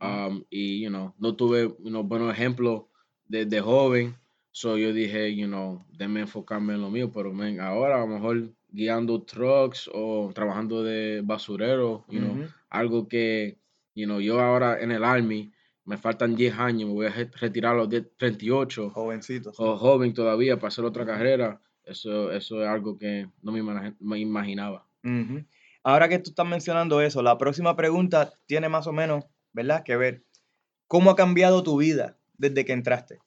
[0.00, 2.82] Um, y, you know, no tuve, you know, buenos ejemplos
[3.28, 4.16] desde joven.
[4.50, 8.06] So yo dije, you know, déme enfocarme en lo mío, pero man, ahora a lo
[8.08, 12.34] mejor guiando trucks o trabajando de basurero, you know,
[12.70, 13.58] algo que,
[13.94, 15.52] you know, yo ahora en el Army,
[15.84, 19.52] me faltan 10 años, me voy a re- retirar a los 10 38, Jovencito.
[19.56, 21.60] o joven todavía para hacer otra carrera.
[21.84, 24.86] Eso, eso es algo que no me, imag- me imaginaba.
[25.82, 29.82] Ahora que tú estás mencionando eso, la próxima pregunta tiene más o menos, ¿verdad?
[29.84, 30.24] Que ver.
[30.86, 33.20] ¿Cómo ha cambiado tu vida desde que entraste?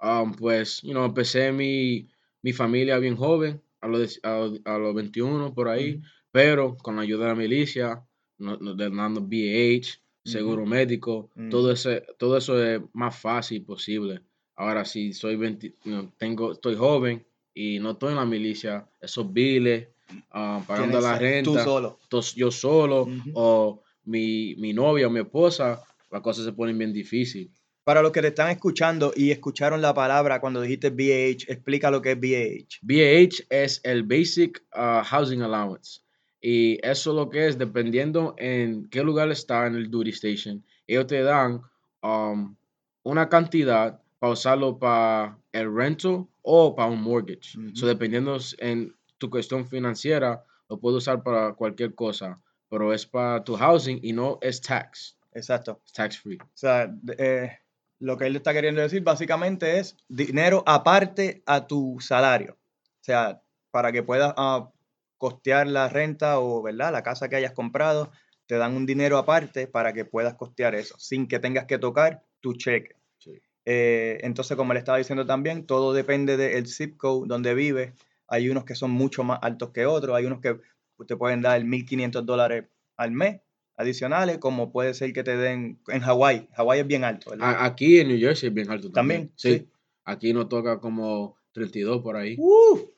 [0.00, 2.06] Um, pues, you know, empecé mi,
[2.42, 7.02] mi familia bien joven, a los, a, a los 21 por ahí, pero con la
[7.02, 8.06] ayuda de la milicia,
[8.38, 11.70] no- dando BH, seguro médico, todo, Ujú.
[11.72, 14.20] ese, todo eso es más fácil posible.
[14.56, 19.32] Ahora, si soy 20, no, tengo, estoy joven y no estoy en la milicia, esos
[19.32, 19.88] biles,
[20.30, 21.64] ah, pagando la renta,
[22.08, 22.34] Tú solo.
[22.34, 27.50] yo solo o mi, mi novia o mi esposa, las cosas se ponen bien difíciles.
[27.86, 32.02] Para los que te están escuchando y escucharon la palabra cuando dijiste BH, explica lo
[32.02, 32.80] que es BH.
[32.82, 36.00] BAH es el Basic uh, Housing Allowance.
[36.40, 41.06] Y eso lo que es, dependiendo en qué lugar está en el duty station, ellos
[41.06, 41.60] te dan
[42.02, 42.56] um,
[43.04, 47.56] una cantidad para usarlo para el rental o para un mortgage.
[47.74, 53.44] So, dependiendo en tu cuestión financiera, lo puedes usar para cualquier cosa, pero es para
[53.44, 55.80] tu housing y no es tax, Exacto.
[55.94, 56.38] tax free.
[56.42, 57.52] O sea, eh,
[57.98, 62.58] lo que él está queriendo decir básicamente es dinero aparte a tu salario.
[62.82, 64.70] O sea, para que puedas ah,
[65.16, 66.92] costear la renta o, ¿verdad?
[66.92, 68.10] La casa que hayas comprado,
[68.46, 72.22] te dan un dinero aparte para que puedas costear eso, sin que tengas que tocar
[72.40, 72.96] tu cheque.
[73.18, 73.40] Sí.
[73.64, 77.92] Eh, entonces, como le estaba diciendo también, todo depende del zip code donde vives.
[78.28, 80.58] Hay unos que son mucho más altos que otros, hay unos que
[81.06, 82.64] te pueden dar 1.500 dólares
[82.96, 83.40] al mes
[83.76, 86.48] adicionales, como puede ser que te den en Hawái.
[86.54, 89.28] Hawái es bien alto, Aquí en New Jersey es bien alto también.
[89.28, 89.68] También, sí.
[90.04, 92.36] Aquí nos toca como 32 por ahí.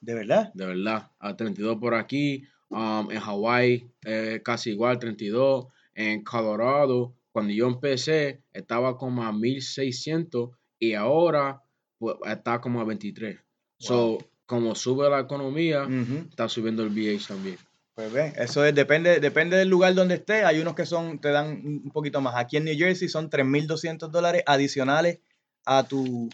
[0.01, 0.53] ¿De verdad?
[0.55, 7.15] De verdad, a 32 por aquí, um, en Hawái eh, casi igual, 32, en Colorado,
[7.33, 11.63] cuando yo empecé estaba como a 1600 y ahora
[11.99, 13.39] pues, está como a 23.
[13.79, 15.87] So, como sube la economía,
[16.31, 17.57] está subiendo el BH también.
[17.99, 20.45] Pues ve, eso es, depende, depende del lugar donde estés.
[20.45, 22.37] Hay unos que son, te dan un poquito más.
[22.37, 25.19] Aquí en New Jersey son 3.200 dólares adicionales
[25.67, 26.29] a tu,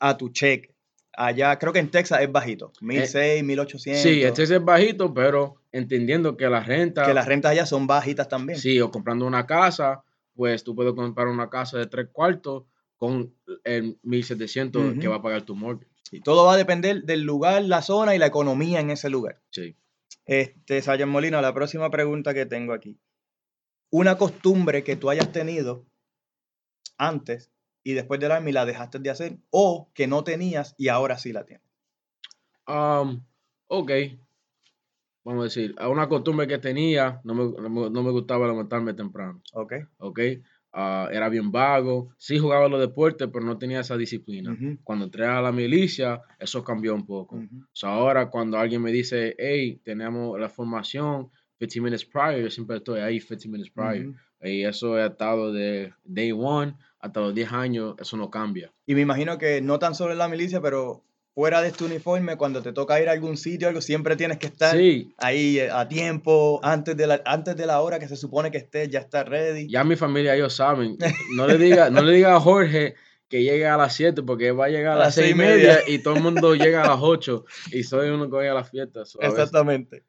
[0.00, 0.74] a tu cheque.
[1.12, 2.72] Allá, creo que en Texas es bajito.
[2.80, 3.94] 1.600, 1.800.
[3.94, 8.28] Sí, este es bajito, pero entendiendo que la renta, Que las rentas allá son bajitas
[8.28, 8.58] también.
[8.58, 10.02] sí, o comprando una casa,
[10.34, 12.64] pues tú puedes comprar una casa de tres cuartos
[12.96, 13.32] con
[13.62, 15.10] el 1700 que Ujú.
[15.10, 15.92] va a pagar tu mortgage.
[16.10, 19.40] Y todo va a depender del lugar, la zona y la economía en ese lugar.
[19.50, 19.76] Sí.
[20.26, 22.98] Este, Sayan Molina, la próxima pregunta que tengo aquí.
[23.90, 25.86] Una costumbre que tú hayas tenido
[26.98, 27.50] antes
[27.82, 31.32] y después del Army la dejaste de hacer o que no tenías y ahora sí
[31.32, 31.66] la tienes.
[32.66, 33.24] Um,
[33.68, 33.90] ok.
[35.24, 38.94] Vamos a decir, una costumbre que tenía, no me, no me- no me gustaba levantarme
[38.94, 39.42] temprano.
[39.52, 39.72] ¿Ok?
[39.98, 40.20] Ok.
[40.80, 42.10] Ah, era bien vago.
[42.16, 44.52] Sí jugaba los deportes, pero no tenía esa disciplina.
[44.52, 47.36] Ujú, Cuando entré a la milicia, eso cambió un poco.
[47.36, 47.64] ujú.
[47.72, 52.76] So, ahora cuando alguien me dice, hey, tenemos la formación 15 minutes prior, yo siempre
[52.76, 54.06] estoy ahí 15 minutes prior.
[54.06, 54.14] Ujú.
[54.42, 58.72] Y eso he estado de day one hasta los 10 años, eso no cambia.
[58.86, 61.02] Y me imagino que no tan solo en la milicia, pero
[61.38, 64.48] fuera de este uniforme, cuando te toca ir a algún sitio, algo, siempre tienes que
[64.48, 68.16] estar Sí, ahí eh, a tiempo, antes de, la, antes de la hora que se
[68.16, 69.68] supone que estés, ya está ready.
[69.68, 70.98] ya mi familia ellos saben.
[71.36, 72.96] No le diga, no le diga a Jorge
[73.28, 76.00] que llegue a las 7 porque va a llegar a las 6 y media y
[76.00, 79.16] todo el mundo llega a las 8 y soy uno que voy a las fiestas.
[79.20, 80.02] Exactamente.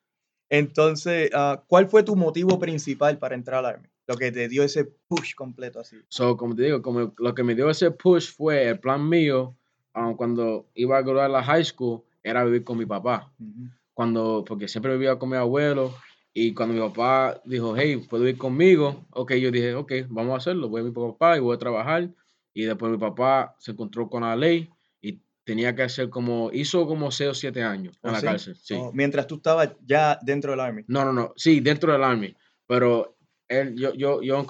[0.50, 3.88] Entonces, ah, ¿cuál fue tu motivo principal para entrar al Army?
[4.08, 5.98] Lo que te dio ese push completo así.
[6.08, 9.59] So, como te digo, como lo que me dio ese push fue el plan mío
[9.94, 13.32] ah, cuando iba a graduar la high school era vivir con mi papá.
[13.40, 13.70] Ujú.
[13.94, 15.94] Cuando, porque siempre vivía con mi abuelo
[16.34, 19.06] y cuando mi papá dijo, hey, ¿puedo ir conmigo?
[19.12, 20.70] Ok, yo dije, ok, vamos a hacerlo.
[20.70, 22.10] Voy a mi papá y voy a trabajar.
[22.54, 24.70] Y después mi papá se encontró con la ley
[25.02, 28.26] y tenía que hacer como, hizo como 6 o 7 años en ¿Oh, la sí?
[28.26, 28.56] cárcel.
[28.56, 28.76] Sí.
[28.78, 30.84] Oh, mientras tú estabas ya dentro del Army.
[30.88, 31.34] No, no, no.
[31.36, 32.36] Sí, dentro del Army.
[32.68, 34.46] Pero él, yo, yo, yo,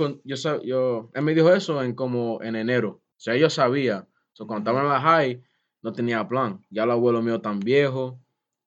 [0.64, 2.90] yo, él me dijo eso en como en enero.
[2.90, 4.06] O sea, yo sabía.
[4.40, 5.44] So, cuando estaba en la high,
[5.82, 6.66] no tenía plan.
[6.70, 8.18] Ya el abuelo mío tan viejo,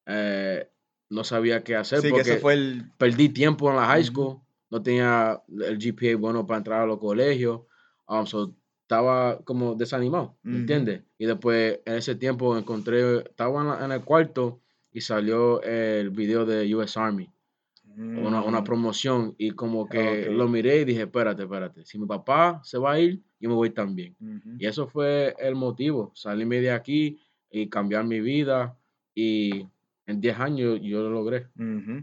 [0.04, 0.68] eh,
[1.08, 2.90] no sabía qué hacer Sí, que porque ese fue el...
[2.98, 4.36] perdí tiempo en la high school.
[4.68, 7.62] No tenía el GPA bueno para entrar a los colegios.
[8.06, 11.04] Um, so, estaba como desanimado, ¿me entiendes?
[11.16, 14.60] Y después en ese tiempo encontré, estaba en, la- en el cuarto
[14.92, 17.31] y salió el video de US Army
[17.96, 20.32] una, una Mm, promoción y como que Ok.
[20.36, 23.54] lo miré y dije, espérate, espérate, si mi papá se va a ir, yo me
[23.54, 24.16] voy también.
[24.58, 27.18] Y eso fue el motivo, salirme de aquí
[27.50, 28.76] y cambiar mi vida
[29.14, 29.66] y
[30.06, 31.48] en 10 años yo lo logré.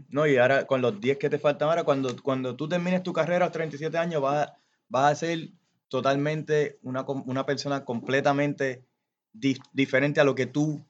[0.08, 3.12] No, y ahora con los 10 que te faltan ahora, cuando, cuando tú termines tu
[3.12, 4.56] carrera a los 37 años, vas, a-
[4.88, 5.50] vas a ser
[5.88, 8.84] totalmente una, una persona completamente
[9.34, 10.80] dif- diferente a lo que tú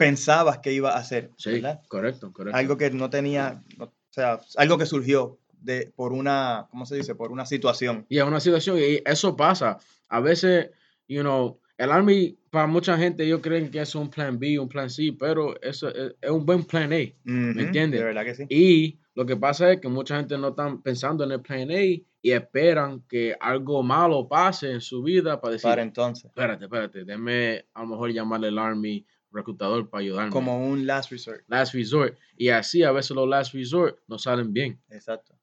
[0.00, 1.82] pensabas que iba a ser, Sí, ¿verdad?
[1.86, 2.56] correcto, correcto.
[2.56, 7.14] Algo que no tenía, o sea, algo que surgió de, por una, ¿cómo se dice?
[7.14, 8.06] Por una situación.
[8.08, 9.76] Y es una situación, y eso pasa.
[10.08, 10.70] A veces,
[11.06, 14.70] you know, el Army, para mucha gente, ellos creen que es un plan B, un
[14.70, 16.96] plan C, pero eso es, es un buen plan A.
[16.96, 18.00] Ujú, entiendes?
[18.00, 18.46] De verdad que sí.
[18.48, 21.82] Y lo que pasa es que mucha gente no está pensando en el plan A
[21.82, 27.04] y esperan que algo malo pase en su vida para decir, Para entonces, espérate, espérate,
[27.04, 30.30] déjame a lo mejor llamarle al Army reclutador para ayudarme.
[30.30, 31.42] como un last resort.
[31.48, 32.16] last resort.
[32.36, 34.80] Y así a veces los last resort no salen bien.
[34.90, 35.34] Exacto.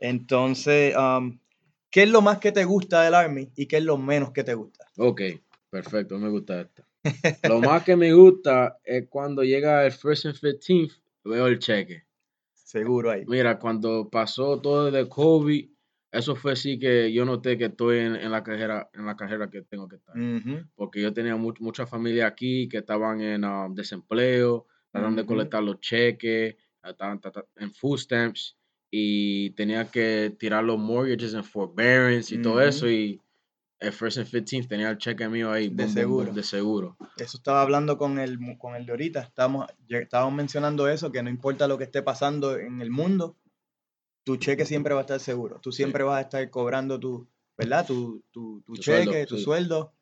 [0.00, 1.38] Entonces, um,
[1.90, 4.44] ¿qué es lo más que te gusta del Army y qué es lo menos que
[4.44, 4.86] te gusta?
[4.96, 5.22] Ok,
[5.70, 6.86] perfecto, me gusta esta.
[7.48, 12.04] Lo más que me gusta es cuando llega el first and 15th, veo el cheque.
[12.52, 13.24] Seguro ahí.
[13.26, 15.70] Mira, cuando pasó todo de COVID,
[16.10, 19.50] eso fue sí que yo noté que estoy en, en la carrera, en la carrera
[19.50, 20.16] que tengo que estar.
[20.16, 25.22] Ujú, Porque yo tenía mu- mucha familia aquí que estaban en um, desempleo, tratando de
[25.22, 25.34] Ujú.
[25.34, 28.56] colectar los cheques, estaban ta- ta- en food stamps
[28.90, 32.62] y tenía que tirar los mortgages en forbearance y todo Ujú.
[32.62, 32.88] eso.
[32.88, 33.20] Y
[33.80, 35.68] el first and 15 tenía el cheque mío ahí.
[35.68, 36.32] De boom, boom, boom, seguro.
[36.32, 36.96] de seguro.
[37.16, 39.20] Eso estaba hablando con el, con el de ahorita.
[39.20, 43.36] Estábamos, estábamos mencionando eso, que no importa lo que esté pasando en el mundo,
[44.28, 45.58] tu cheque siempre va a estar seguro.
[45.62, 45.78] Tú Sí.
[45.78, 47.86] siempre vas a estar cobrando tu, ¿verdad?
[47.86, 49.42] Tu, tu, tu Tu sueldo, cheque, tu sí.
[49.44, 49.92] sueldo.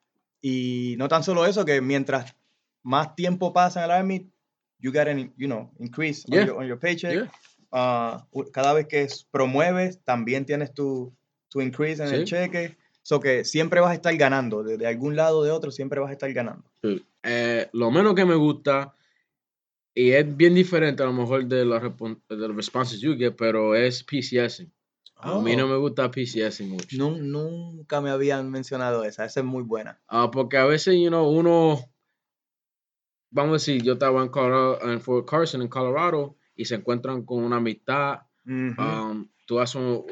[0.43, 2.35] Y no tan solo eso, que mientras
[2.83, 4.29] más tiempo pasa en el Army,
[4.81, 6.47] you get an, you know, increase on, Yeah.
[6.47, 7.13] your, on your paycheck.
[7.13, 7.31] Yeah.
[7.71, 11.13] Ah, u- cada vez que es- promueves, también tienes tu,
[11.49, 12.35] tu increase en el Sí.
[12.35, 12.77] cheque.
[13.03, 14.65] So que siempre vas a estar ganando.
[14.65, 16.65] De, de algún lado o de otro, siempre vas a estar ganando.
[16.83, 17.01] Sí.
[17.23, 18.93] Eh, lo menos que me gusta,
[19.97, 23.75] y es bien diferente a lo mejor de respon- de los responses you get, pero
[23.75, 24.71] es PCSing.
[25.17, 25.69] A mí no Oh.
[25.69, 26.97] me gusta PCSing mucho.
[26.99, 29.25] Nun- nunca me habían mencionado esa.
[29.25, 29.99] Esa es muy buena.
[30.09, 31.81] Ah, porque a veces, you know, uno,
[33.31, 37.25] vamos a decir, yo estaba en, Colorado- en Fort Carson, en Colorado, y se encuentran
[37.25, 40.05] con una amistad, um, tú haces un,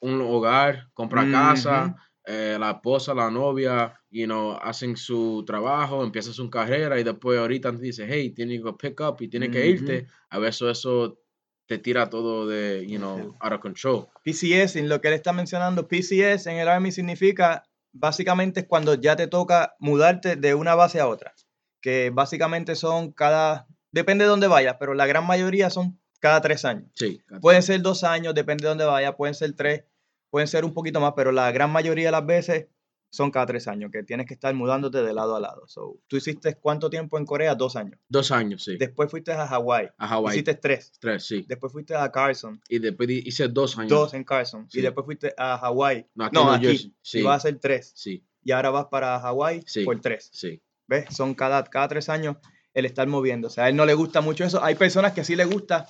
[0.00, 1.96] un hogar, compras casa.
[2.32, 7.36] Eh, la esposa, la novia, you know, hacen su trabajo, empiezan su carrera, y después
[7.36, 11.18] ahorita te dice, hey, tienes que pick up y tienes que irte, a veces eso
[11.66, 14.06] te tira todo de, you know, out of control.
[14.22, 18.94] PCS, en lo que él está mencionando, PCS en el Army significa, básicamente es cuando
[18.94, 21.34] ya te toca mudarte de una base a otra.
[21.80, 26.64] Que básicamente son cada, depende de dónde vayas, pero la gran mayoría son cada tres
[26.64, 26.90] años.
[26.94, 27.22] Sí.
[27.40, 29.84] Pueden ser dos años, depende de dónde vayas, pueden ser tres,
[30.30, 32.66] pueden ser un poquito más, pero la gran mayoría de las veces
[33.12, 35.66] son cada tres años, que tienes que estar mudándote de lado a lado.
[35.66, 37.56] So, ¿Tú hiciste cuánto tiempo en Corea?
[37.56, 37.98] Dos años.
[38.08, 38.76] Dos años, sí.
[38.76, 39.88] Después fuiste a Hawái.
[39.98, 40.34] a Hawái.
[40.36, 40.92] Hiciste tres.
[41.00, 41.44] Tres, sí.
[41.48, 42.60] Después fuiste a Carson.
[42.68, 43.90] Y después hice dos años.
[43.90, 44.70] Dos en Carson.
[44.70, 44.78] Sí.
[44.78, 46.06] Y después fuiste a Hawái.
[46.14, 46.94] No, aquí No.
[47.02, 47.18] Sí.
[47.18, 47.90] Y vas a hacer tres.
[47.96, 49.84] Sí, Y ahora vas para Hawái Sí.
[49.84, 50.30] por tres.
[50.32, 50.62] sí.
[50.86, 51.06] ¿Ves?
[51.14, 52.36] Son cada, cada tres años
[52.74, 53.48] el estar moviendo.
[53.48, 54.62] O sea, a él no le gusta mucho eso.
[54.62, 55.88] Hay personas que sí le gusta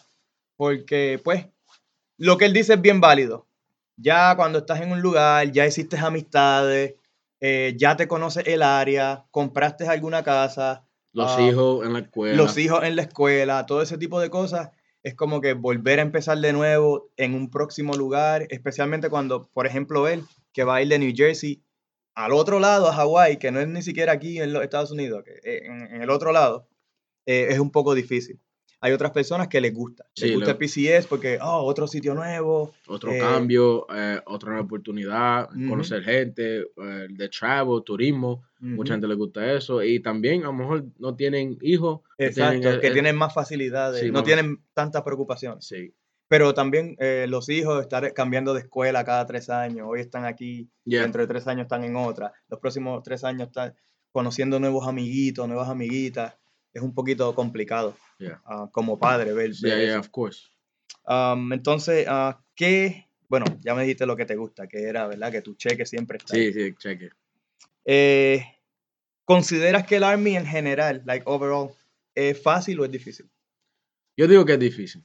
[0.57, 1.47] porque, pues,
[2.19, 3.47] lo que él dice es bien válido.
[4.01, 6.95] Ya cuando estás en un lugar, ya hiciste amistades,
[7.41, 12.37] eh, ya te conoces el área, compraste alguna casa, Los Ah, hijos en la escuela.
[12.37, 14.71] los hijos en la escuela, todo ese tipo de cosas.
[15.03, 19.67] Es como que volver a empezar de nuevo en un próximo lugar, especialmente cuando, por
[19.67, 21.63] ejemplo, él, que va a ir de New Jersey
[22.15, 25.25] al otro lado, a Hawái, que no es ni siquiera aquí en los Estados Unidos,
[25.25, 26.69] que eh, en, en el otro lado,
[27.27, 28.41] eh, es un poco difícil.
[28.83, 30.07] Hay otras personas que les gusta.
[30.17, 32.73] Les gusta el PCS porque, oh, otro sitio nuevo.
[32.87, 38.43] Otro eh, cambio, eh, otra oportunidad, conocer gente, eh, de travel, turismo.
[38.59, 38.93] Mucha Ujú.
[38.95, 39.83] gente le gusta eso.
[39.83, 42.01] Y también a lo mejor no tienen hijos.
[42.17, 45.67] tienen, que tienen más facilidades, sí, no tienen tantas preocupaciones.
[45.67, 45.95] Sí.
[46.29, 49.87] Pero también eh, los hijos estar cambiando de escuela cada tres años.
[49.91, 51.03] Hoy están aquí, Yeah.
[51.03, 52.33] dentro de tres años están en otra.
[52.49, 53.75] Los próximos tres años están
[54.13, 56.35] conociendo nuevos amiguitos, nuevas amiguitas.
[56.73, 58.41] Es un poquito complicado Yeah.
[58.45, 60.01] ah, como padre ver, Yeah, ver yeah, eso.
[60.01, 60.51] of course.
[61.07, 63.09] Am, entonces, ah, ¿qué?
[63.29, 65.33] Bueno, ya me dijiste lo que te gusta, que era, ¿verdad?
[65.33, 66.37] Que tu cheque siempre está.
[66.37, 66.53] ahí.
[66.53, 67.09] Sí, sí, cheque.
[67.87, 68.45] Eh,
[69.25, 71.71] ¿Consideras que el Army en general, like overall,
[72.15, 73.31] es fácil o es difícil?
[74.17, 75.03] Yo digo que es difícil.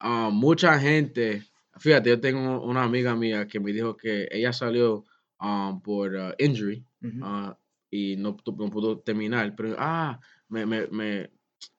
[0.00, 1.44] Ah, mucha gente,
[1.78, 5.04] fíjate, yo tengo una amiga mía que me dijo que ella salió
[5.38, 6.84] ah, por injury
[7.22, 7.56] ah,
[7.90, 10.18] y no, no pudo terminar, pero ah,
[10.50, 11.30] me, me, me,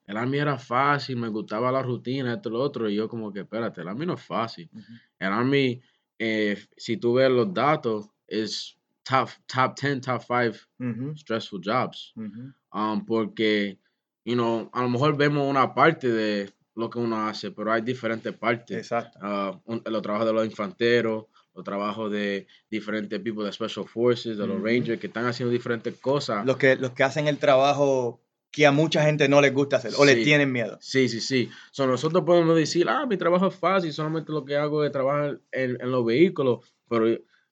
[0.06, 3.42] el army era fácil, me gustaba la rutina, esto, lo otro, y yo como que,
[3.42, 4.70] espérate, el army no es fácil.
[4.74, 4.94] Ujú.
[5.20, 5.82] El army,
[6.18, 12.14] eh, si tú ves los datos, es top, top 10, top 5 Ujú, stressful jobs
[12.74, 13.78] um, porque,
[14.24, 17.82] you know, a lo mejor vemos una parte de lo que uno hace, pero hay
[17.82, 18.78] diferentes partes.
[18.78, 19.20] Exacto.
[19.22, 24.38] Ah, un- los trabajos de los infanteros, los trabajos de diferentes tipos de Special Forces,
[24.38, 24.62] de los.
[24.62, 26.46] Rangers, que están haciendo diferentes cosas.
[26.46, 29.94] Los que, los que hacen el trabajo que a mucha gente no les gusta hacer
[29.98, 30.24] o le Sí.
[30.26, 30.78] tienen miedo.
[30.82, 31.50] Sí, sí, sí.
[31.72, 35.40] So, nosotros podemos decir, ah, mi trabajo es fácil, solamente lo que hago es trabajar
[35.52, 36.60] en, en los vehículos,
[36.90, 37.06] pero,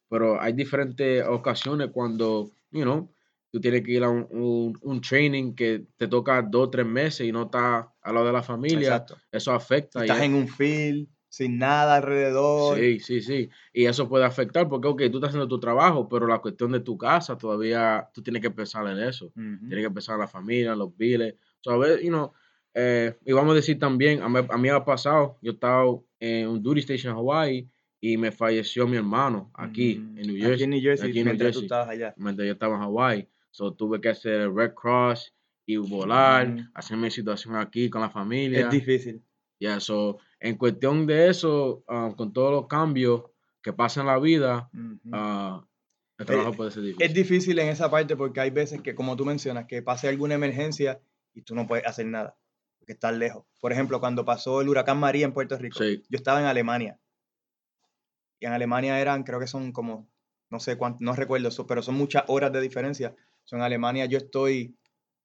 [0.09, 3.09] pero hay diferentes ocasiones cuando, you know,
[3.51, 7.25] tú tienes que ir a un, un- un training que te toca dos, tres meses
[7.25, 8.79] y no estás al lado de la familia.
[8.79, 9.17] Exacto.
[9.31, 9.99] Eso afecta.
[9.99, 12.77] y Estás es- en un field, sin nada alrededor.
[12.77, 13.49] Sí, sí, sí.
[13.71, 16.79] Y eso puede afectar porque, ok, tú estás haciendo tu trabajo, pero la cuestión de
[16.79, 19.27] tu casa todavía tú tienes que pensar en eso.
[19.27, 19.67] Ujú.
[19.67, 21.35] Tienes que pensar en la familia, en los biles.
[21.61, 22.33] So, a ver, you know,
[22.73, 25.83] eh, y vamos a decir también, a mí, a mí ha pasado, yo estaba
[26.19, 27.69] en un duty station en Hawaii
[28.01, 30.63] y me falleció mi hermano aquí Mm, en New Aquí Jersey.
[30.63, 31.65] en New Jersey, aquí en New mientras tú Jersey.
[31.65, 32.13] estabas allá.
[32.17, 33.27] Mientras yo estaba en Hawaii.
[33.51, 35.33] So, tuve que hacer el Red Cross
[35.65, 36.71] y volar, Mm.
[36.73, 38.61] hacer mi situación aquí con la familia.
[38.61, 39.21] Es difícil.
[39.59, 43.23] Ya, so, en cuestión de eso, ah, con todos los cambios
[43.61, 45.09] que pasan en la vida, Ujú.
[45.11, 45.65] ah,
[46.17, 47.05] el trabajo Eh, puede ser difícil.
[47.05, 50.35] Es difícil en esa parte porque hay veces que, como tú mencionas, que pase alguna
[50.35, 50.99] emergencia
[51.33, 52.37] y tú no puedes hacer nada,
[52.77, 53.45] porque estás lejos.
[53.59, 56.03] Por ejemplo, cuando pasó el huracán María en Puerto Rico, Sí.
[56.09, 56.99] yo estaba en Alemania.
[58.39, 60.09] Y en Alemania eran, creo que son como,
[60.49, 63.15] no sé cuánto, no recuerdo, pero son muchas horas de diferencia.
[63.43, 64.77] So, en Alemania yo estoy,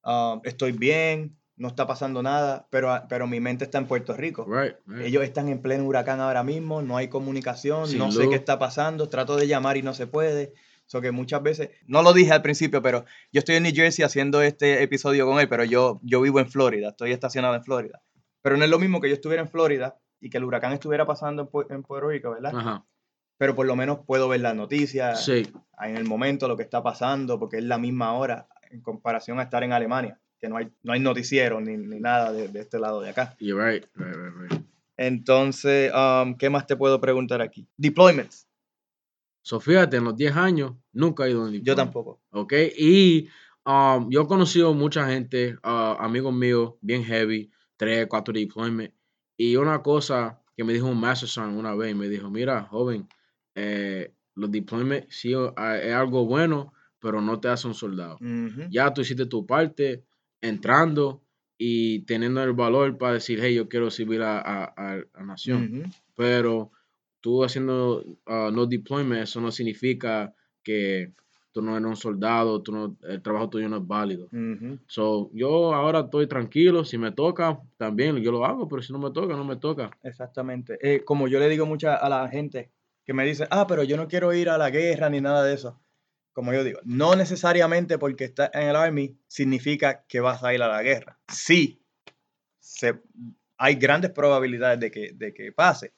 [0.02, 4.14] ah, estoy bien, no está pasando nada, pero, ah, pero mi mente está en Puerto
[4.16, 4.44] Rico.
[4.48, 5.06] Right, right.
[5.06, 8.58] Ellos están en pleno huracán ahora mismo, no hay comunicación, Sin no sé qué está
[8.58, 10.52] pasando, trato de llamar y no se puede.
[10.86, 14.04] So que muchas veces, no lo dije al principio, pero yo estoy en New Jersey
[14.04, 18.02] haciendo este episodio con él, pero yo, yo vivo en Florida, estoy estacionado en Florida.
[18.42, 21.06] Pero no es lo mismo que yo estuviera en Florida y que el huracán estuviera
[21.06, 22.54] pasando en, Pu- en Puerto Rico, ¿verdad?
[22.54, 22.84] Ajá.
[23.38, 26.82] Pero por lo menos puedo ver las noticias Sí, en el momento, lo que está
[26.82, 30.70] pasando, porque es la misma hora en comparación a estar en Alemania, que no hay,
[30.82, 33.34] no hay noticiero ni, ni nada de, de este lado de acá.
[33.40, 34.62] you're right, right, right, right.
[34.98, 37.66] Entonces, um, ¿qué más te puedo preguntar aquí?
[37.78, 38.46] Deployments.
[39.40, 42.20] So, fíjate, en los 10 años nunca he ido a un Yo deployment, tampoco.
[42.30, 42.52] ¿Ok?
[42.76, 43.28] Y
[43.64, 48.92] um, yo he conocido mucha gente, ah, amigos míos, bien heavy, 3, 4 deployment.
[49.38, 53.08] Y una cosa que me dijo un Master Sergeant una vez, me dijo, mira, joven,
[53.54, 58.18] eh, los deployments sí ah, es algo bueno, pero no te hace un soldado.
[58.70, 60.04] Ya tú hiciste tu parte
[60.48, 61.22] entrando
[61.56, 65.92] y teniendo el valor para decir, hey, yo quiero servir a, a, a la nación.
[66.16, 66.70] Pero
[67.20, 71.12] tú haciendo ah, no deployment, eso no significa que
[71.52, 74.28] tú no eres un soldado, tú no, el trabajo tuyo no es válido.
[74.88, 78.98] So, yo ahora estoy tranquilo, si me toca, también yo lo hago, pero si no
[78.98, 79.90] me toca, no me toca.
[80.02, 80.76] Exactamente.
[80.82, 82.72] Eh, como yo le digo mucha a la gente
[83.04, 85.54] que me dice, ah, pero yo no quiero ir a la guerra ni nada de
[85.54, 85.80] eso.
[86.34, 90.62] Como yo digo, no necesariamente porque estás en el Army significa que vas a ir
[90.62, 91.18] a la guerra.
[91.32, 91.80] Sí,
[92.60, 93.00] se,
[93.56, 95.94] hay grandes probabilidades de que, de que pase,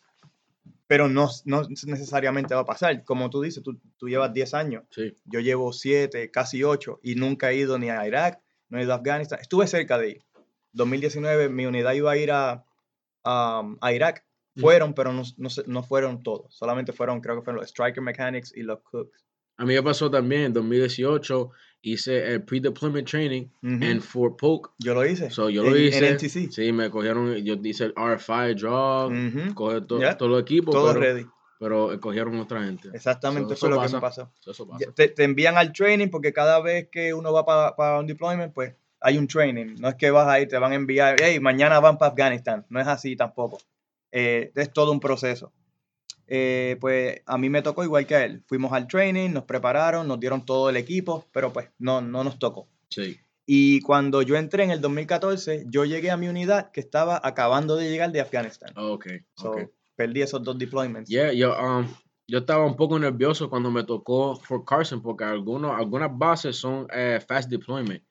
[0.87, 3.03] pero no, no necesariamente va a pasar.
[3.05, 5.17] Como tú dices, tú, tú llevas 10 años, Sí.
[5.25, 8.93] yo llevo 7, casi 8 y nunca he ido ni a Irak, no he ido
[8.93, 9.41] a Afganistán.
[9.41, 10.25] Estuve cerca de ir.
[10.73, 12.65] 2019 mi unidad iba a ir a,
[13.25, 14.25] a, a Irak.
[14.55, 14.61] Mm.
[14.61, 16.55] Fueron, pero no, no, no fueron todos.
[16.55, 19.26] Solamente fueron, creo que fueron los Striker Mechanics y los Cooks.
[19.59, 21.51] A mí me pasó también en 2018,
[21.83, 23.85] hice el pre-deployment training Ujú.
[23.85, 24.73] en Fort Polk.
[24.79, 25.31] Yo lo hice.
[25.31, 26.09] So, yo en, lo hice.
[26.09, 26.51] En NTC.
[26.53, 29.55] Sí, me cogieron, yo hice el RFI drop, Ujú.
[29.55, 30.17] cogí to- Ya.
[30.17, 31.27] todo el equipo, Todo pero, ready.
[31.59, 32.91] pero cogieron otra gente.
[32.93, 34.31] Exactamente So, fue eso lo que me pasó.
[34.41, 34.93] So, eso pasa.
[34.95, 37.47] Te, te envían al training porque cada vez que uno va
[37.77, 39.77] para un deployment, pues hay un training.
[39.79, 42.67] No es que vas a ir, te van a enviar, hey, mañana van para Afganistán.
[42.69, 43.59] No es así tampoco.
[44.13, 45.53] Eh, es todo un proceso.
[46.29, 48.43] Eh, pues a mí me tocó igual que a él.
[48.47, 52.39] Fuimos al training, nos prepararon, nos dieron todo el equipo, pero pues no, no nos
[52.39, 52.67] tocó.
[52.89, 53.19] Sí.
[53.47, 57.77] Y cuando yo entré en el 2014, yo llegué a mi unidad que estaba acabando
[57.77, 58.73] de llegar de Afganistán.
[58.77, 59.07] Ok,
[59.37, 59.61] So, ok.
[59.95, 61.09] Perdí esos dos deployments.
[61.09, 61.87] Yeah, yo, um,
[62.27, 66.89] yo estaba un poco nervioso cuando me tocó Fort Carson porque algunos, algunas bases son
[66.93, 68.03] eh, fast deployment.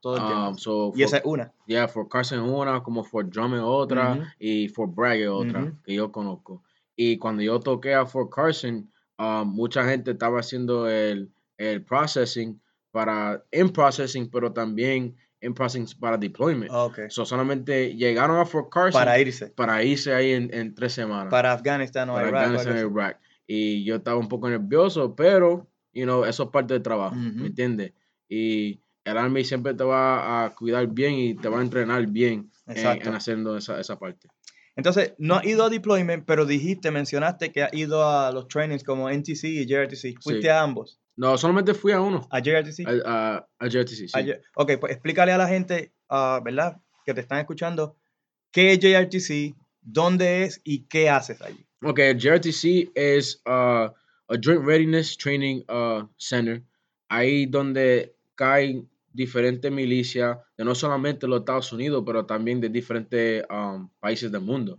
[0.00, 0.48] todo el tiempo.
[0.50, 1.52] Um, so y esa Fort- es una.
[1.66, 6.12] Yeah, Fort Carson una, como Fort Drum es otra y Fort Bragg otra que yo
[6.12, 6.62] conozco.
[6.96, 12.60] Y cuando yo toqué a Fort Carson, um, mucha gente estaba haciendo el, el processing
[12.90, 16.70] para in processing, pero también in processing para deployment.
[16.72, 17.00] Ok.
[17.08, 19.48] So solamente llegaron a Fort Carson Para irse.
[19.48, 22.34] para irse ahí en, en tres semanas Para Afganistán o para Irak.
[22.34, 22.94] o algo Afghanistan y así.
[22.94, 23.20] Irak.
[23.46, 27.14] Y yo estaba un poco nervioso, pero, you know, eso es parte del trabajo.
[27.16, 27.92] ¿me entiendes?
[28.28, 32.50] Y el Army siempre te va a cuidar bien y te va a entrenar bien
[32.66, 34.28] en, en haciendo esa, esa parte.
[34.76, 38.82] Entonces, no has ido a deployment, pero dijiste, mencionaste que has ido a los trainings
[38.82, 40.20] como NTC y JRTC.
[40.20, 40.48] Fuiste Sí.
[40.48, 41.00] a ambos.
[41.16, 42.84] No, solamente fui a uno, A JRTC.
[42.86, 44.10] a, a, a JRTC, sí.
[44.14, 44.24] A
[44.56, 46.80] ok, pues explícale a la gente, ah, ¿verdad?
[47.06, 47.96] Que te están escuchando,
[48.50, 49.54] ¿qué es JRTC?
[49.80, 51.64] ¿Dónde es y qué haces allí?
[51.82, 53.92] Ok, JRTC es uh, a
[54.42, 56.62] Joint Readiness Training uh, Center,
[57.08, 63.44] ahí donde caen diferentes milicias de no solamente los Estados Unidos, pero también de diferentes
[63.48, 64.76] um, países del mundo.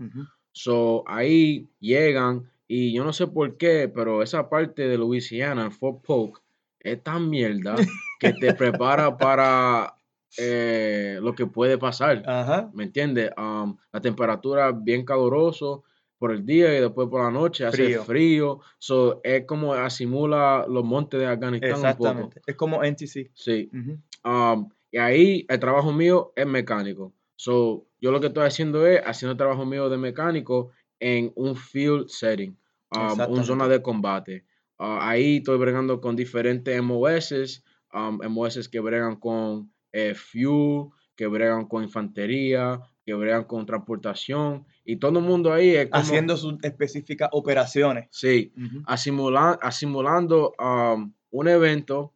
[0.51, 6.03] So, ahí llegan y yo no sé por qué, pero esa parte de Louisiana, Fort
[6.05, 6.41] Polk,
[6.79, 7.75] es tan mierda
[8.19, 9.95] que te prepara para
[10.37, 12.23] eh, lo que puede pasar.
[12.27, 12.69] Ajá.
[12.73, 13.31] ¿Me entiendes?
[13.37, 15.83] Um, la temperatura bien caluroso
[16.17, 18.03] por el día y después por la noche hace Frío.
[18.03, 18.59] frío.
[18.79, 22.29] So, es como asimula los montes de Afganistán un poco.
[22.45, 23.31] Es como NTC.
[23.33, 23.69] Sí.
[23.73, 23.99] Ujú.
[24.25, 27.13] Um, y ahí el trabajo mío es mecánico.
[27.37, 31.55] So, yo lo que estoy haciendo es haciendo el trabajo mío de mecánico en un
[31.55, 32.57] field setting,
[32.91, 34.45] um, una zona de combate.
[34.79, 37.63] Uh, ahí estoy bregando con diferentes MOS,
[37.93, 44.65] um, MOS que bregan con eh, fuel, que bregan con infantería, que bregan con transportación.
[44.83, 46.01] Y todo el mundo ahí es como...
[46.01, 48.07] Haciendo sus específicas operaciones.
[48.09, 48.51] Sí,
[48.87, 52.14] asimula- asimulando um, un evento,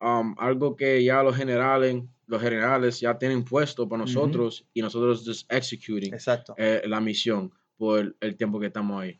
[0.00, 5.24] um, algo que ya los generales, los generales ya tienen puesto para nosotros y nosotros
[5.24, 6.54] just executing Exacto.
[6.56, 9.18] eh, la misión por el tiempo que estamos ahí.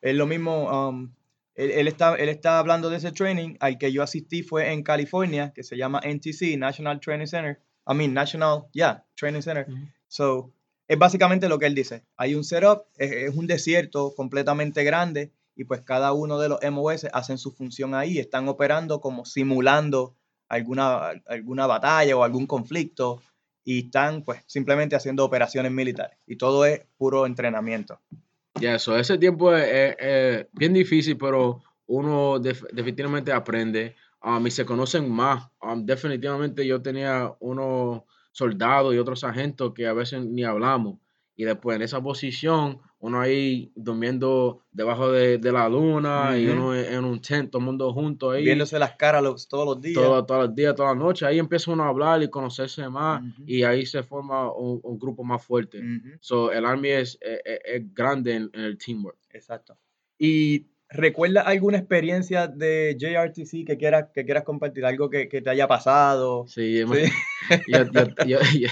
[0.00, 1.12] Es lo mismo, um,
[1.54, 4.82] él, él está, él está hablando de ese training al que yo asistí fue en
[4.82, 7.60] California, que se llama NTC, National Training Center.
[7.90, 9.66] I mean, National, yeah, Training Center.
[10.06, 10.52] So,
[10.86, 12.04] es básicamente lo que él dice.
[12.16, 16.62] Hay un setup, es, es un desierto completamente grande y pues cada uno de los
[16.62, 20.14] MOS hacen su función ahí, están operando como simulando
[20.48, 23.20] alguna, alguna batalla o algún conflicto
[23.64, 27.98] y están pues simplemente haciendo operaciones militares y todo es puro entrenamiento.
[28.60, 34.64] Ya, eso, ese tiempo es, bien difícil, pero uno def- definitivamente aprende um, y se
[34.64, 35.50] conocen más.
[35.60, 41.00] Um, definitivamente yo tenía unos soldados y otros sargentos que a veces ni hablamos.
[41.40, 46.74] Y después en esa posición, uno ahí durmiendo debajo de, de la luna y uno
[46.74, 48.42] en, un tent, todo el mundo junto ahí.
[48.42, 49.94] Viéndose las caras los- todos los días.
[50.02, 51.22] todo- todos los días, todas las noches.
[51.28, 55.22] Ahí empieza uno a hablar y conocerse más y ahí se forma un, un grupo
[55.22, 55.80] más fuerte.
[56.20, 59.16] So, el Army es, es- es- es grande en- en el teamwork.
[59.30, 59.78] Exacto.
[60.18, 64.84] ¿Y recuerdas alguna experiencia de JRTC que quieras, que quieras compartir?
[64.84, 66.46] Algo que, que te haya pasado.
[66.48, 67.12] Sí, Sí.
[67.68, 67.84] yo,
[68.26, 68.68] yo- yo-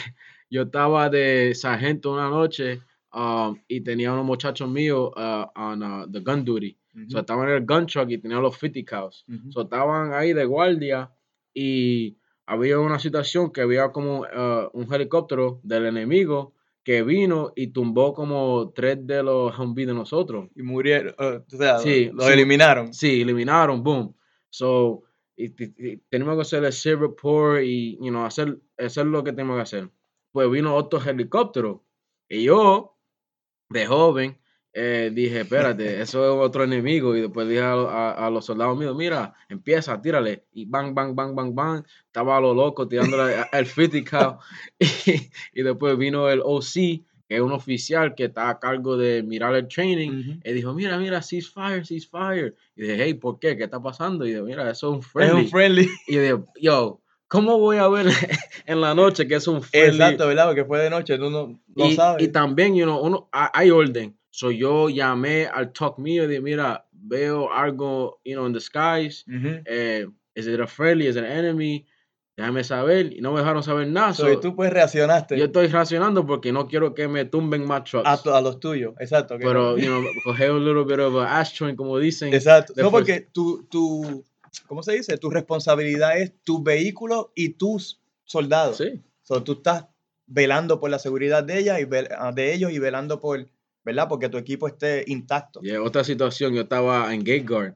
[0.50, 2.80] yo- estaba de sargento una noche
[3.12, 6.76] um, y tenía unos muchachos míos uh, on uh, the gun duty.
[7.08, 9.24] So, estaban en el gun truck y tenían los 50 cows.
[9.50, 11.10] So, estaban ahí de guardia
[11.52, 12.16] y
[12.46, 18.14] había una situación que había como uh, un helicóptero del enemigo que vino y tumbó
[18.14, 20.48] como tres de los Humvee de nosotros.
[20.54, 21.14] y murieron.
[21.18, 22.32] o sea, Sí, los sí.
[22.32, 22.94] eliminaron.
[22.94, 24.14] Sí, eliminaron, boom.
[24.48, 25.02] So,
[25.36, 25.50] y,
[26.08, 29.90] tenemos que hacer el report y you know, hacer, hacer lo que tenemos que hacer.
[30.36, 31.82] Pues vino otro helicóptero
[32.28, 32.94] y yo,
[33.70, 34.36] de joven,
[34.74, 37.16] eh, dije, espérate, eso es otro enemigo.
[37.16, 40.44] Y después dije a, a- a los soldados míos, mira, empieza, tírale.
[40.52, 41.84] Y bang, bang, bang, bang, bang.
[42.04, 44.36] Estaba a lo loco tirándole el 50 cal.
[44.78, 46.74] Y, y después vino el OC,
[47.26, 50.10] que es un oficial que está a cargo de mirar el training.
[50.10, 50.40] Ujú.
[50.44, 52.52] Y dijo, mira, mira, ceasefire, ceasefire.
[52.76, 53.56] Y dije, hey, ¿por qué?
[53.56, 54.26] ¿Qué está pasando?
[54.26, 55.44] Y dije, mira, eso es un Es friendly.
[55.44, 55.88] un friendly.
[56.08, 58.06] Y dije, yo, ¿cómo voy a ver
[58.66, 60.02] en la noche que es un friendly?
[60.02, 60.46] Exacto, ¿verdad?
[60.46, 62.22] Porque fue de noche, tú no, no y, sabes.
[62.24, 64.16] y también, you know, uno, ha- hay orden.
[64.30, 68.60] So yo llamé al talk mío y dije, mira, veo algo, you know, in the
[68.60, 69.24] skies.
[69.28, 69.62] Ujú.
[69.64, 71.06] Eh, is it a friendly?
[71.06, 71.86] Is it an enemy?
[72.36, 73.14] Déjame saber.
[73.14, 74.12] Y no me dejaron saber nada.
[74.12, 77.64] So, So, y tú pues reaccionaste yo estoy racionando porque no quiero que me tumben
[77.64, 78.06] más trucks.
[78.06, 78.92] a, tu- a los tuyos.
[79.00, 79.36] Exacto.
[79.38, 82.34] Pero, no- you know, coger un little bit of a ashtray, como dicen.
[82.34, 82.74] Exacto.
[82.76, 84.22] No, porque tu, tu,
[84.66, 85.16] ¿cómo se dice?
[85.18, 88.78] Tu responsabilidad es tu vehículo y tus soldados.
[88.78, 89.02] Sí.
[89.22, 89.86] So, tú estás
[90.26, 91.86] velando por la seguridad de ella y
[92.16, 93.46] ah, de ellos y velando por,
[93.84, 94.08] ¿verdad?
[94.08, 95.60] Porque tu equipo esté intacto.
[95.62, 97.74] Y otra situación, yo estaba en Gate Guard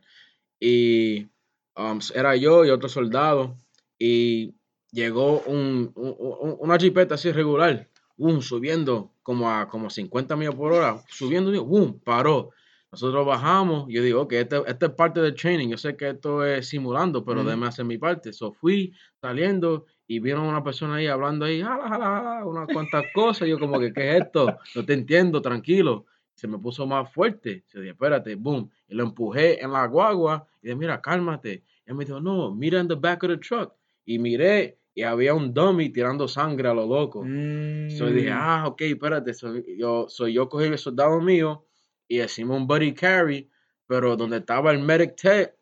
[0.58, 1.28] y
[1.76, 3.56] um, era yo y otro soldado
[3.98, 4.54] y
[4.90, 10.54] llegó un, un- un- una jipeta así regular, boom, subiendo como a como 50 millas
[10.54, 12.50] por hora, subiendo, y boom, paró.
[12.92, 16.44] Nosotros bajamos, yo digo, ok, esta este es parte del training, yo sé que esto
[16.44, 17.48] es simulando, pero Ujú.
[17.48, 18.32] déjame hacer mi parte.
[18.32, 23.04] So fui saliendo y vieron una persona ahí hablando ahí, jala, jala, jala, unas cuantas
[23.14, 24.56] cosas, yo como que, ¿qué es esto?
[24.74, 27.64] No te entiendo, tranquilo se me puso más fuerte.
[27.66, 28.70] Se dije, espérate, boom.
[28.88, 31.64] Y lo empujé en la guagua y dije, mira, cálmate.
[31.86, 33.74] Y él me dijo, no, mira en the back of the truck.
[34.06, 37.20] Y miré y había un dummy tirando sangre a lo loco.
[37.20, 38.38] So yo dije, Mm.
[38.38, 39.34] ah, ok, espérate.
[39.34, 41.66] So, yo, so yo cogí el soldado mío
[42.10, 43.48] y hicimos un buddy carry,
[43.86, 45.54] pero donde estaba el medic tech,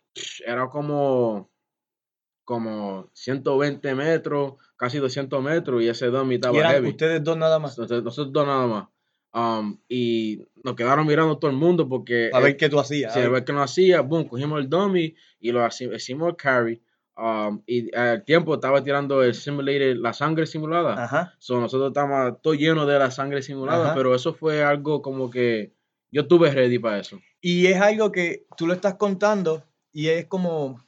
[0.46, 1.50] era como,
[2.44, 6.88] como 120 metros, casi 200 metros, y ese dummy y estaba eran heavy.
[6.88, 7.76] ustedes dos nada más.
[7.78, 8.88] Nosotros, nosotros dos nada más.
[9.34, 13.14] Um, y nos quedaron mirando todo el mundo porque A ver qué tú hacías.
[13.14, 13.30] a ver.
[13.30, 16.82] ver qué no hacía, boom, cogimos el dummy y lo hicimos el carry.
[17.14, 21.04] um, y al tiempo estaba tirando el simulator, la sangre simulada.
[21.04, 21.34] Ajá.
[21.38, 23.94] So, nosotros estábamos todo lleno de la sangre simulada, Ajá.
[23.94, 25.74] pero eso fue algo como que
[26.10, 27.20] yo tuve ready para eso.
[27.40, 30.84] Y es algo que tú lo estás contando y es como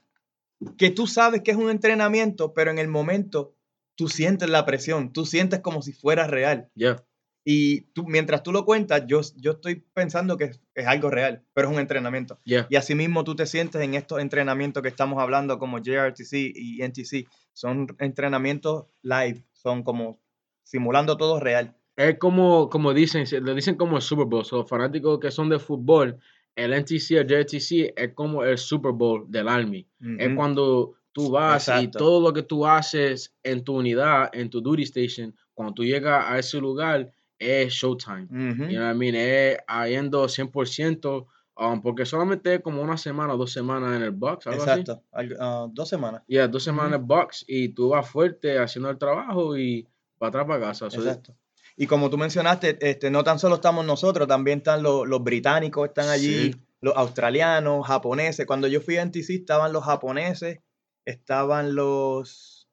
[0.76, 3.54] que tú sabes que es un entrenamiento, pero en el momento
[3.94, 6.70] tú sientes la presión, tú sientes como si fuera real.
[6.74, 7.02] Ya,
[7.44, 11.44] Y tú, mientras tú lo cuentas, yo, yo estoy pensando que es, es algo real,
[11.54, 12.38] pero es un entrenamiento.
[12.44, 12.66] ya.
[12.68, 16.82] Y así mismo tú te sientes en estos entrenamientos que estamos hablando como JRTC y
[16.82, 17.28] NTC.
[17.52, 20.20] Son entrenamientos live, son como
[20.62, 21.76] simulando todo real.
[22.08, 24.44] Es como, como dicen, le dicen como el Super Bowl.
[24.44, 26.18] So, los fanáticos que son de fútbol,
[26.56, 29.86] el NTC, el JTC es como el Super Bowl del Army.
[30.18, 31.98] Es cuando tú vas y Exacto.
[31.98, 36.24] todo lo que tú haces en tu unidad, en tu duty station, cuando tú llegas
[36.26, 38.24] a ese lugar, es showtime.
[38.24, 38.64] Ujú.
[38.70, 39.14] You know what I mean?
[39.14, 41.26] Es yendo 100%,
[41.56, 44.80] um, porque solamente es como una semana o dos semanas en el box, algo así.
[44.80, 45.02] Exacto.
[45.12, 46.22] Algo- ah, dos semanas.
[46.28, 49.86] Ya, dos semanas en el box y tú vas fuerte haciendo el trabajo y
[50.18, 50.90] para atrás para casa.
[50.90, 51.34] So, Exacto.
[51.82, 55.88] Y como tú mencionaste, este, no tan solo estamos nosotros, también están los, los británicos,
[55.88, 56.60] están allí, Sí.
[56.82, 58.44] los australianos, japoneses.
[58.44, 60.58] Cuando yo fui a NTC estaban los japoneses,
[61.06, 62.68] estaban los,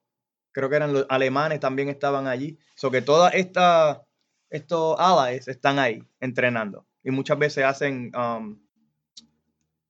[0.52, 2.58] creo que eran los alemanes, también estaban allí.
[2.74, 4.00] So que todas estas,
[4.50, 6.84] estos allies están ahí entrenando.
[7.02, 8.60] Y muchas veces hacen um,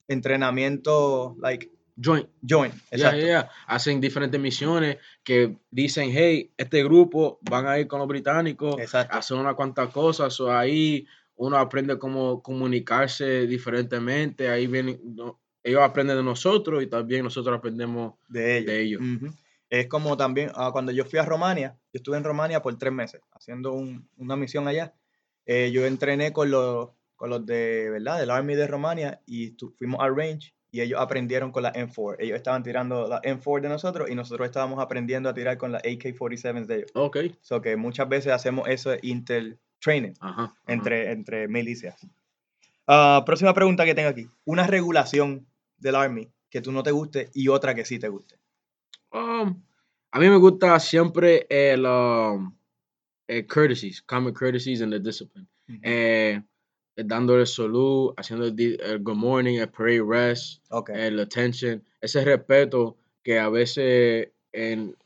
[0.06, 2.28] entrenamiento, like, joint.
[2.42, 3.18] Ya, Exacto.
[3.20, 3.50] ya, ya.
[3.66, 9.14] Hacen diferentes misiones que dicen, hey, este grupo van a ir con los británicos, Exacto.
[9.14, 15.40] a hacer unas cuantas cosas, o ahí uno aprende cómo comunicarse diferentemente, ahí vienen, no-
[15.62, 18.66] ellos aprenden de nosotros y también nosotros aprendemos de ellos.
[18.66, 19.00] de ellos.
[19.02, 19.34] Ujú.
[19.70, 22.92] Es como también ah, cuando yo fui a Romania, yo estuve en Romania por tres
[22.92, 24.94] meses haciendo un- una misión allá.
[25.50, 28.18] eh, yo entrené con los, con los de, ¿verdad?
[28.20, 32.16] Del Army de Romania y tu- fuimos al range y ellos aprendieron con la M4.
[32.18, 35.78] Ellos estaban tirando la M4 de nosotros y nosotros estábamos aprendiendo a tirar con la
[35.78, 36.90] AK-47 de ellos.
[36.94, 37.18] Ok.
[37.40, 40.42] So que muchas veces hacemos eso inter training Ajá.
[40.42, 40.54] ajá.
[40.66, 42.06] entre, entre milicias.
[42.86, 44.28] Ah, próxima pregunta que tengo aquí.
[44.44, 45.46] Una regulación
[45.78, 48.36] del Army que tú no te guste y otra que sí te guste.
[49.12, 49.62] Um,
[50.10, 52.54] a mí me gusta siempre el, um,
[53.26, 55.46] el courtesies, common courtesies and the discipline.
[55.82, 56.40] Eh,
[57.06, 63.48] dándole salud, haciendo el, good morning, el parade rest, el attention, ese respeto que a
[63.48, 64.96] veces en,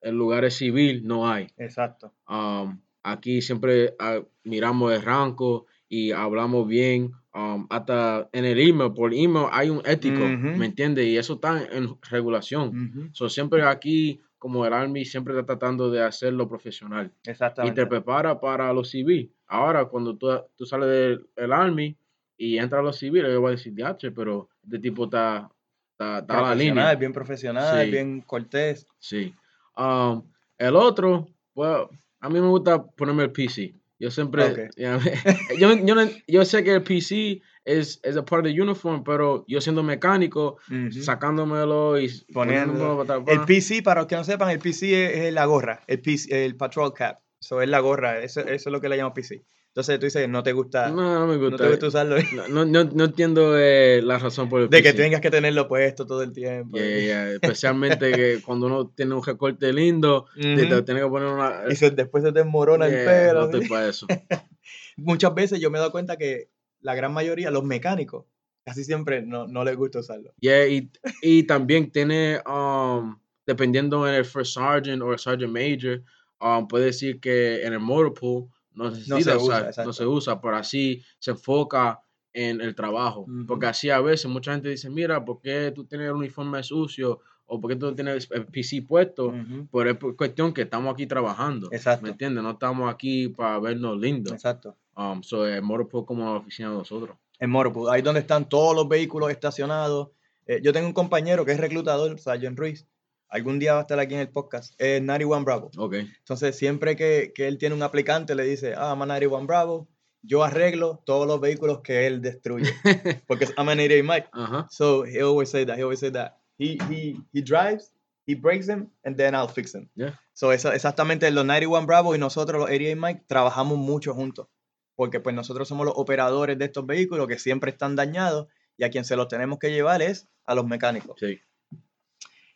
[0.00, 1.48] en lugares civil no hay.
[1.58, 2.12] Exacto.
[2.28, 8.92] Um, aquí siempre ah, miramos el rango y hablamos bien um, hasta en el email,
[8.92, 10.24] por email hay un ético.
[10.24, 11.06] ¿me entiendes?
[11.06, 13.10] Y eso está en regulación.
[13.12, 17.12] So, siempre aquí, como el Army, siempre está tratando de hacerlo profesional.
[17.24, 17.80] Y Exactamente.
[17.80, 19.30] te prepara para los civiles.
[19.46, 20.26] Ahora, cuando tú,
[20.56, 21.96] tú sales del el Army
[22.36, 25.48] y entras a los civiles, yo voy a decir, "Diache, pero este tipo está,
[25.92, 26.92] está, está a la línea.
[26.96, 27.90] bien profesional, Sí.
[27.92, 28.84] bien cortés.
[28.98, 29.32] Sí.
[29.76, 30.24] Um,
[30.58, 31.70] el otro, pues,
[32.18, 33.72] a mí me gusta ponerme el PC.
[34.00, 34.58] Yo siempre, Ok.
[34.76, 34.98] ya,
[35.60, 35.94] yo, yo,
[36.26, 39.82] yo sé que el PC es, es a part of the uniform, pero yo siendo
[39.82, 40.58] mecánico,
[41.00, 43.44] sacándomelo y Poniendo- poniéndomelo para El.
[43.46, 46.56] PC, para los que no sepan, el PC es, es la gorra, el, PC, el
[46.56, 47.18] patrol cap.
[47.40, 49.44] Eso es la gorra, eso, eso es lo que le llaman PC.
[49.68, 51.64] Entonces tú dices, no te gusta, no, No, no me gusta.
[51.64, 52.16] te gusta usarlo.
[52.36, 55.66] No, no, no- no entiendo eh, la razón por el De que tengas que tenerlo
[55.66, 56.76] puesto todo el tiempo.
[56.76, 57.30] Yeah, yeah.
[57.32, 61.62] Especialmente que cuando uno tiene un recorte lindo, te, tiene que poner una.
[61.70, 63.32] Y se- después se te desmorona el pelo.
[63.32, 63.54] no así.
[63.56, 64.06] estoy para eso.
[64.96, 66.50] Muchas veces yo me he dado cuenta que
[66.82, 68.26] la gran mayoría, los mecánicos,
[68.64, 70.32] casi siempre no, no les gusta usarlo.
[70.40, 70.90] Yeah, y,
[71.22, 76.02] y también tiene, um, dependiendo en el First Sergeant o el Sergeant Major,
[76.40, 80.40] um, puede decir que en el motor pool no se usa, usar, no se usa,
[80.40, 82.02] pero así se enfoca
[82.32, 83.26] en el trabajo.
[83.46, 87.20] Porque así a veces mucha gente dice, mira, ¿por qué tú tienes el uniforme sucio?
[87.44, 89.34] ¿O por qué tú no tienes el PC puesto?
[89.70, 91.68] Pero es por cuestión que estamos aquí trabajando.
[91.70, 92.04] Exacto.
[92.04, 92.42] ¿Me entiendes?
[92.42, 94.32] No estamos aquí para vernos lindos.
[94.32, 94.74] Exacto.
[94.96, 97.16] Um, so el motor pool como la oficina de nosotros.
[97.38, 100.10] En Motorpool, ahí donde están todos los vehículos estacionados.
[100.46, 102.86] Eh, yo tengo un compañero que es reclutador, Sargent Ruiz.
[103.28, 104.74] Algún día va a estar aquí en el podcast.
[104.78, 105.70] Es 91 Bravo.
[105.78, 105.94] Ok.
[105.94, 109.88] Entonces, siempre que, que él tiene un aplicante, le dice, ah, I'm a 91 Bravo.
[110.22, 112.70] Yo arreglo todos los vehículos que él destruye.
[113.26, 114.28] Porque I'm an 88 Mike.
[114.32, 114.68] Ajá.
[114.70, 115.76] So he always say that.
[115.78, 116.34] He always say that.
[116.58, 117.92] He, he, he drives,
[118.26, 119.88] he breaks them, and then I'll fix them.
[119.96, 120.12] Yeah.
[120.34, 124.46] So esa- exactamente los 91 Bravo y nosotros los 88 Mike trabajamos mucho juntos.
[124.94, 128.90] Porque pues nosotros somos los operadores de estos vehículos que siempre están dañados y a
[128.90, 131.18] quien se los tenemos que llevar es a los mecánicos.
[131.18, 131.40] Sí.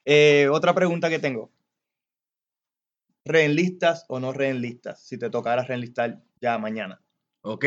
[0.05, 1.51] Eh, otra pregunta que tengo.
[3.25, 5.05] ¿Reenlistas o no reenlistas?
[5.05, 7.03] Si te tocara reenlistar ya mañana.
[7.43, 7.65] Ok.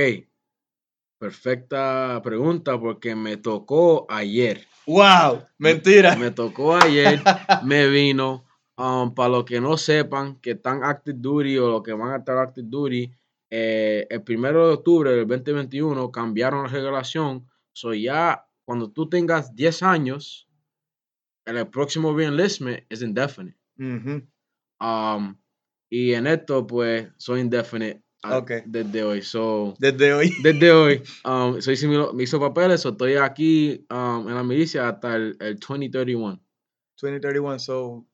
[1.18, 4.66] Perfecta pregunta porque me tocó ayer.
[4.88, 5.44] ¡Wow!
[5.58, 6.16] Mentira.
[6.16, 7.22] Me tocó ayer,
[7.64, 8.46] me vino.
[8.80, 12.18] um, para los que no sepan que están active duty o los que van a
[12.18, 13.12] estar active duty,
[13.50, 17.48] eh, el primero de octubre del 2021 cambiaron la regulación.
[17.74, 20.48] So ya cuando tú tengas 10 años,
[21.46, 23.58] el próximo reenlistment es indefinite.
[23.80, 24.22] Ujú.
[24.80, 25.36] Um,
[25.90, 28.52] y en esto, pues, soy indefinite ah, Ok.
[28.66, 29.22] desde hoy.
[29.24, 30.32] So, Desde hoy.
[30.44, 34.88] desde hoy, um, so hice me hizo papeles, so estoy aquí um, en la milicia
[34.90, 36.40] hasta el, el 2031.
[37.02, 38.06] 2031, so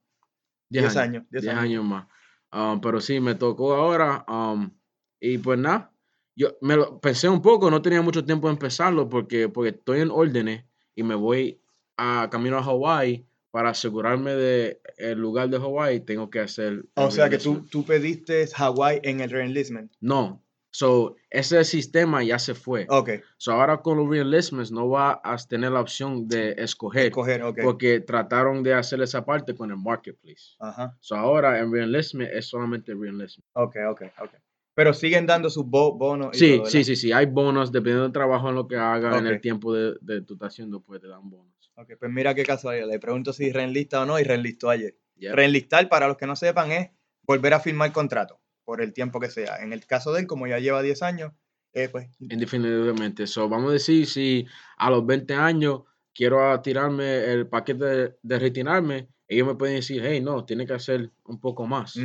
[0.69, 1.23] 10 10 años.
[1.31, 1.63] 10 10 años.
[1.63, 2.07] años más.
[2.53, 4.23] Um, pero sí, me tocó ahora.
[4.29, 4.71] um,
[5.19, 5.91] y pues nada,
[6.35, 10.01] yo me lo pensé un poco, no tenía mucho tiempo de empezarlo porque, porque estoy
[10.01, 11.61] en órdenes y me voy
[11.97, 16.83] a camino a Hawái para asegurarme de el lugar de Hawái, tengo que hacer.
[16.95, 19.93] O sea que tú, tú pediste Hawái en el reenlistment.
[20.01, 20.41] No.
[20.71, 22.85] So, ese sistema ya se fue.
[22.89, 27.43] Ok, So, ahora con los reenlistments no va a tener la opción de escoger escoger,
[27.43, 27.59] ok.
[27.63, 30.57] porque trataron de hacer esa parte con el marketplace.
[30.59, 33.47] Ajá, So, ahora en reenlistment es solamente reenlistment.
[33.53, 34.31] ok, ok, ok.
[34.75, 37.11] Pero siguen dando sus bo- bonos y Sí, todo, sí, sí, sí.
[37.11, 40.33] Hay bonos dependiendo del trabajo en lo que haga en el tiempo de, de tú
[40.33, 41.71] estás haciendo, pues te dan bonos.
[41.75, 42.87] Ok, pues mira qué casualidad.
[42.87, 44.97] Le pregunto si reenlista o no y reenlistó ayer.
[45.15, 45.33] Yep.
[45.33, 46.89] Reenlistar, para los que no sepan, es
[47.23, 49.57] volver a firmar contrato por el tiempo que sea.
[49.63, 51.31] En el caso de él, como ya lleva 10 años,
[51.73, 53.27] eh, pues Indefinitivamente.
[53.27, 54.45] So, vamos a decir, si
[54.77, 60.01] a los 20 años quiero tirarme el paquete de, de retirarme, ellos me pueden decir,
[60.05, 61.97] hey, no, tiene que hacer un poco más,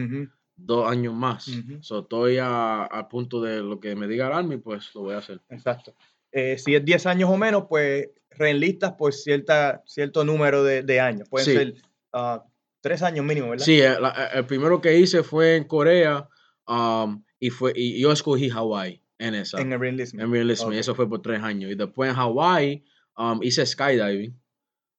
[0.66, 1.50] dos años más.
[1.80, 5.14] So, estoy a- al punto de lo que me diga el Army, pues lo voy
[5.14, 5.40] a hacer.
[5.48, 5.94] exacto.
[6.32, 11.00] Eh, si es 10 años o menos, pues reenlistas por cierta, cierto número de, de
[11.00, 11.28] años.
[11.28, 11.52] Pueden Sí.
[11.54, 11.74] ser
[12.12, 12.44] ah,
[12.80, 13.64] tres años mínimo, ¿verdad?
[13.64, 13.96] Sí, el,
[14.34, 16.28] el primero que hice fue en Corea
[16.68, 19.60] um, y, fue, y yo escogí Hawaii en esa.
[19.60, 20.24] En el reenlistment.
[20.24, 21.70] En reenlistment, y eso fue por tres años.
[21.70, 22.84] Y después en Hawaii
[23.18, 24.30] um, hice skydiving.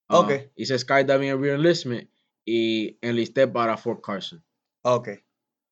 [0.09, 0.31] Uh, Ok.
[0.55, 2.09] Hice skydiving en reenlistment
[2.45, 4.43] y enlisté para Fort Carson,
[4.83, 5.09] Ok.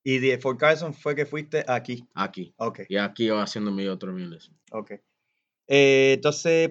[0.10, 2.04] Y de Fort Carson fue que fuiste aquí.
[2.16, 2.52] aquí.
[2.58, 4.60] Ok, Y aquí yo haciendo mi otro reenlistment.
[4.72, 4.94] ok.
[5.68, 6.68] Eh, entonces,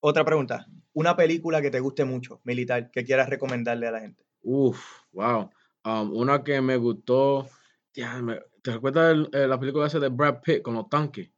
[0.00, 0.66] otra pregunta.
[0.92, 4.22] Una película que te guste mucho, militar, que quieras recomendarle a la gente.
[4.42, 5.48] Uf, wow.
[5.86, 7.48] Um, una que me gustó.
[7.92, 11.30] tía, me- ¿Te recuerdas el- eh, la película esa de Brad Pitt con los tanques?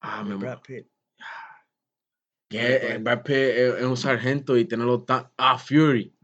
[0.00, 0.86] Ah, me Brad Pitt.
[2.48, 2.98] que eh.
[2.98, 5.32] Brad Pitt es, un sargento y tener los tanques.
[5.36, 6.16] Ah, Fury.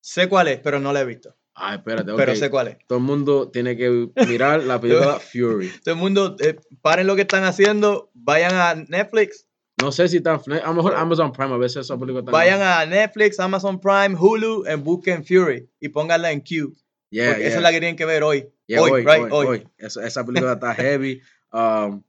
[0.00, 1.37] Sé cuál es, pero no la he visto.
[1.60, 2.38] Ah, espérate, pero ok.
[2.38, 2.78] sé cuál es.
[2.86, 5.70] Todo el mundo tiene que mirar la película Fury.
[5.82, 9.48] Todo el mundo, eh, paren lo que están haciendo, vayan a Netflix,
[9.82, 12.30] No sé si está en a lo mejor Amazon Prime, a veces esa película está.
[12.30, 16.76] vayan a Netflix, Amazon Prime, Hulu, y busquen Fury y pónganla en Q.
[17.10, 17.56] Yeah, porque esa yeah.
[17.56, 18.48] es la que tienen que ver hoy.
[18.66, 19.68] Yeah, hoy, hoy, right, hoy.
[19.78, 21.20] Esa, esa película está heavy.
[21.52, 22.02] Um,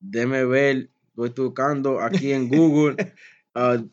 [0.00, 0.90] déjeme ver,
[1.24, 2.96] estoy buscando aquí en Google.
[3.54, 3.86] Uh,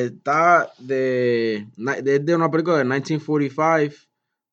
[0.00, 3.94] está de, na- de, de una película de 1945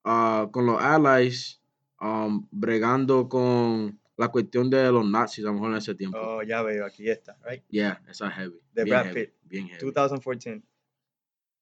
[0.06, 1.62] uh, con los Allies
[2.02, 6.18] um, bregando con la cuestión de los nazis, a lo mejor en ese tiempo.
[6.20, 7.64] Oh, ya veo, aquí está, right?
[7.70, 8.60] Yeah, esa es heavy.
[8.74, 9.34] De bien Brad heavy, Pitt.
[9.44, 9.80] Bien heavy.
[9.92, 10.64] 2014.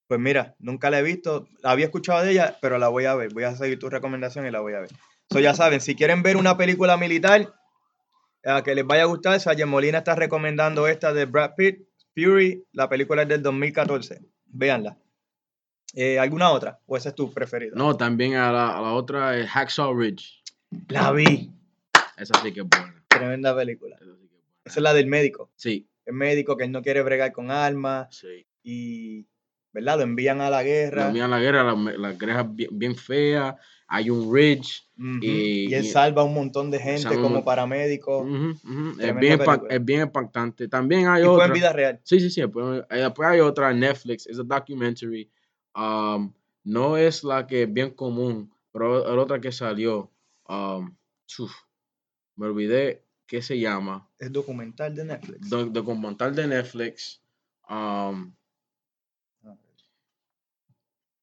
[0.07, 3.13] Pues mira, nunca la he visto, la había escuchado de ella, pero la voy a
[3.15, 3.33] ver.
[3.33, 4.89] Voy a seguir tu recomendación y la voy a ver.
[5.29, 7.53] So, ya saben, si quieren ver una película militar
[8.43, 11.86] eh, que les vaya a gustar, Sayer Molina está recomendando esta de Brad Pitt,
[12.17, 12.65] Fury.
[12.73, 14.21] La película es del 2014.
[14.47, 14.97] Véanla.
[15.93, 16.79] Eh, ¿Alguna otra?
[16.87, 17.73] ¿O esa es tu preferida?
[17.75, 20.41] No, también a la, a la otra es Hacksaw Ridge.
[20.89, 21.51] La vi.
[22.17, 23.03] Esa sí que es buena.
[23.07, 23.95] Tremenda película.
[23.97, 24.47] Esa sí que es buena.
[24.65, 25.51] Esa es la del médico.
[25.55, 28.47] Sí, El médico que él no quiere bregar con armas sí.
[28.63, 29.25] y,
[29.71, 29.97] ¿verdad?
[29.97, 31.01] Lo envían a la guerra.
[31.01, 33.55] Nos envían la guerra, la, la guerra es bien, bien fea,
[33.87, 34.83] hay un ridge.
[34.97, 38.23] Ujú, y- y, él y- salva a un montón de gente un como paramédico.
[38.99, 40.67] Es, bien, es bien impactante.
[40.67, 41.45] También hay y fue otra.
[41.47, 41.99] en vida real.
[42.03, 42.41] Sí, sí, sí.
[42.41, 45.29] Después, eh, después hay otra en Netflix, es un documentary.
[45.75, 46.33] um,
[46.63, 50.11] no es la que es bien común, pero es otra que salió.
[50.49, 50.95] um,
[51.39, 51.51] uf,
[52.35, 54.09] me olvidé qué se llama.
[54.17, 55.49] Es documental de Netflix.
[55.49, 57.21] Do- documental de Netflix.
[57.69, 58.33] um,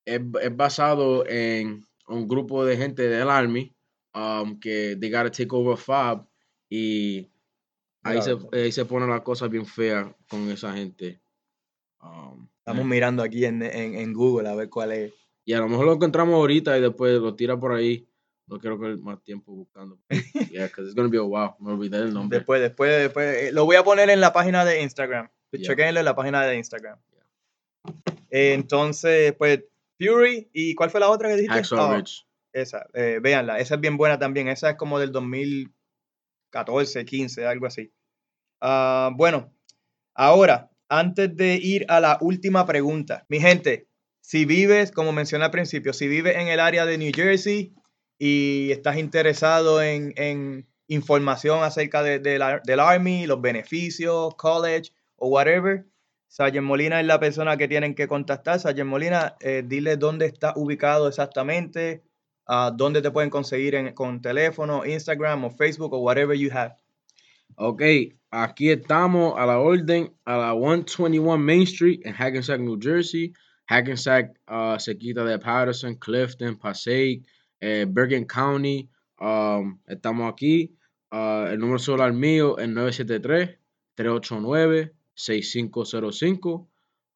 [0.05, 3.75] es, es basado en un grupo de gente del Army
[4.15, 6.27] um, que they gotta take over Fab
[6.69, 7.31] y
[8.03, 8.49] ahí se, Claro.
[8.53, 11.21] ahí se pone la cosa bien fea con esa gente.
[12.03, 15.13] Um, Estamos eh, mirando aquí en, en, en Google a ver cuál es.
[15.45, 18.07] y a lo mejor lo encontramos ahorita y después lo tira por ahí.
[18.47, 19.99] No quiero que más tiempo buscando.
[20.51, 21.55] Yeah, because it's gonna be a while.
[21.61, 22.39] Me olvidé el nombre.
[22.39, 23.37] Después, después, después.
[23.45, 25.31] eh, lo voy a poner en la página de Instagram.
[25.53, 25.89] Yeah.
[25.89, 26.99] En la página de Instagram.
[28.31, 29.65] Eh, entonces, pues,
[29.99, 30.51] Fury.
[30.53, 31.55] ¿Y cuál fue la otra que dijiste?
[31.55, 32.27] Hacksaw Ah, Ridge.
[32.53, 33.59] Esa, eh, véanla.
[33.59, 34.49] Esa es bien buena también.
[34.49, 35.11] Esa es como del
[36.53, 37.93] 2014, 15, algo así.
[38.61, 39.53] Ah, bueno,
[40.15, 43.89] ahora, antes de ir a la última pregunta, mi gente,
[44.21, 47.75] si vives, como mencioné al principio, si vives en el área de New Jersey
[48.19, 54.93] y estás interesado en, en información acerca de- de la- del Army, los beneficios, college
[55.17, 55.87] o whatever,
[56.35, 58.59] Sargent Molina es la persona que tienen que contactar.
[58.59, 62.03] Sargent Molina, eh, dile dónde está ubicado exactamente,
[62.49, 66.75] ah, dónde te pueden conseguir con teléfono, Instagram o Facebook o whatever you have.
[67.55, 67.83] Ok,
[68.33, 73.33] aquí estamos a la orden a la 121 Main Street en Hackensack, New Jersey.
[73.67, 77.25] Hackensack uh, de Patterson, Clifton, Passaic,
[77.61, 78.91] eh, Bergen County.
[79.21, 80.77] Um, estamos aquí.
[81.13, 82.67] Uh, el número celular mío es
[85.17, 86.69] 973-389-6505.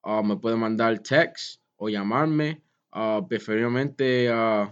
[0.04, 2.62] Uh, me pueden mandar text o llamarme.
[2.90, 4.66] Uh, preferiblemente uh,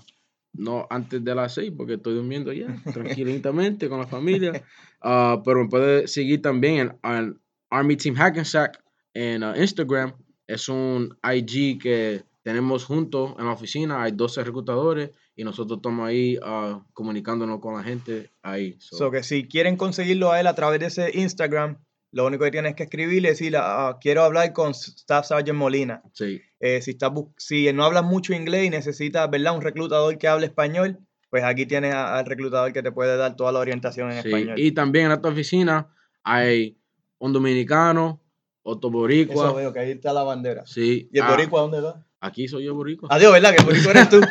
[0.55, 4.65] no antes de las 6 porque estoy durmiendo ya tranquilamente con la familia.
[5.03, 10.15] Uh, pero me puede seguir también en, en Army Team Hackensack en Instagram.
[10.47, 14.03] Es un IG que tenemos juntos en la oficina.
[14.03, 18.77] Hay 12 reclutadores y nosotros estamos ahí uh, comunicándonos con la gente ahí.
[18.79, 21.79] So, So que si quieren conseguirlo a él a través de ese Instagram,
[22.17, 26.03] lo único que tienes que escribirle es decirle, ah, quiero hablar con Staff Sergeant Molina.
[26.13, 29.55] sí, Eh, si, estás bus- si no hablas mucho inglés y necesitas, ¿verdad?
[29.55, 30.99] Un reclutador que hable español,
[31.29, 34.29] pues aquí tienes al reclutador que te puede dar toda la orientación en sí.
[34.29, 34.59] español.
[34.59, 35.89] Y también en esta oficina
[36.25, 36.79] hay
[37.19, 38.21] un dominicano,
[38.63, 39.47] otro boricua.
[39.49, 40.65] Eso veo que ahí está la bandera.
[40.67, 41.09] Sí.
[41.13, 42.03] ¿Y el ah, boricua dónde va?
[42.21, 43.11] Aquí soy yo boricua.
[43.13, 43.51] Adiós, ¿verdad?
[43.51, 44.21] Que el boricua eres tú.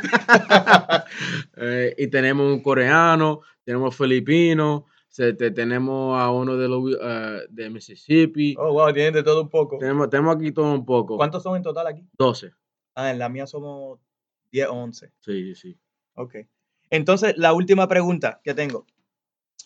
[1.58, 4.86] Eh, y tenemos un coreano, tenemos filipino,
[5.16, 8.54] se- te- tenemos a uno de, los, eh, de Mississippi.
[8.60, 9.78] oh, wow, tienen de todo un poco.
[9.78, 11.16] Tenemos, tenemos aquí todo un poco.
[11.16, 12.06] ¿Cuántos son en total aquí?
[12.18, 12.52] 12.
[12.96, 14.00] Ah, en la mía somos
[14.52, 15.14] 10 o 11.
[15.22, 15.80] Sí, sí, sí.
[16.16, 16.36] Ok.
[16.90, 18.86] Entonces, la última pregunta que tengo,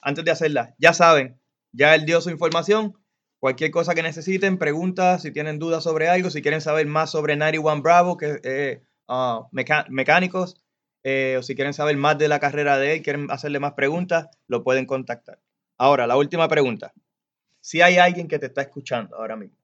[0.04, 1.39] antes de hacerla, ya saben,
[1.72, 2.93] ya él dio su información.
[3.39, 7.36] Cualquier cosa que necesiten, preguntas, si tienen dudas sobre algo, si quieren saber más sobre
[7.38, 8.82] 91 Bravo, que es eh,
[9.52, 10.62] meca- mecánicos,
[11.04, 14.28] eh, o si quieren saber más de la carrera de él, quieren hacerle más preguntas,
[14.47, 15.39] lo pueden contactar.
[15.78, 16.93] Ahora, la última pregunta.
[17.62, 19.58] Si hay alguien que te está escuchando ahora mismo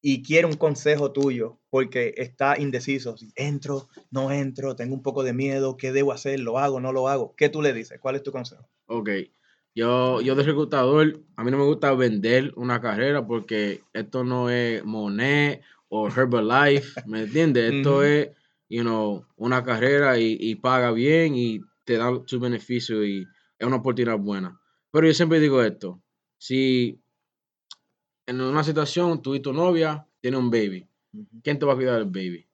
[0.00, 5.24] y quiere un consejo tuyo porque está indeciso, si entro, no entro, tengo un poco
[5.24, 6.40] de miedo, ¿qué debo hacer?
[6.40, 7.34] ¿Lo hago, no lo hago?
[7.36, 7.98] ¿Qué tú le dices?
[8.00, 8.68] ¿Cuál es tu consejo?
[8.86, 9.10] Ok.
[9.74, 14.48] Yo, yo de reclutador, a mí no me gusta vender una carrera porque esto no
[14.48, 17.74] es Monet o Herbalife, ¿me entiendes?
[17.74, 18.30] Esto es
[18.68, 23.26] you know, una carrera y, y paga bien y te da su beneficio y
[23.58, 24.58] es una oportunidad buena.
[24.90, 26.00] Pero yo siempre digo esto,
[26.38, 27.00] si
[28.26, 30.86] en una situación tú y tu novia tienen un baby,
[31.42, 32.46] ¿quién te va a cuidar del baby?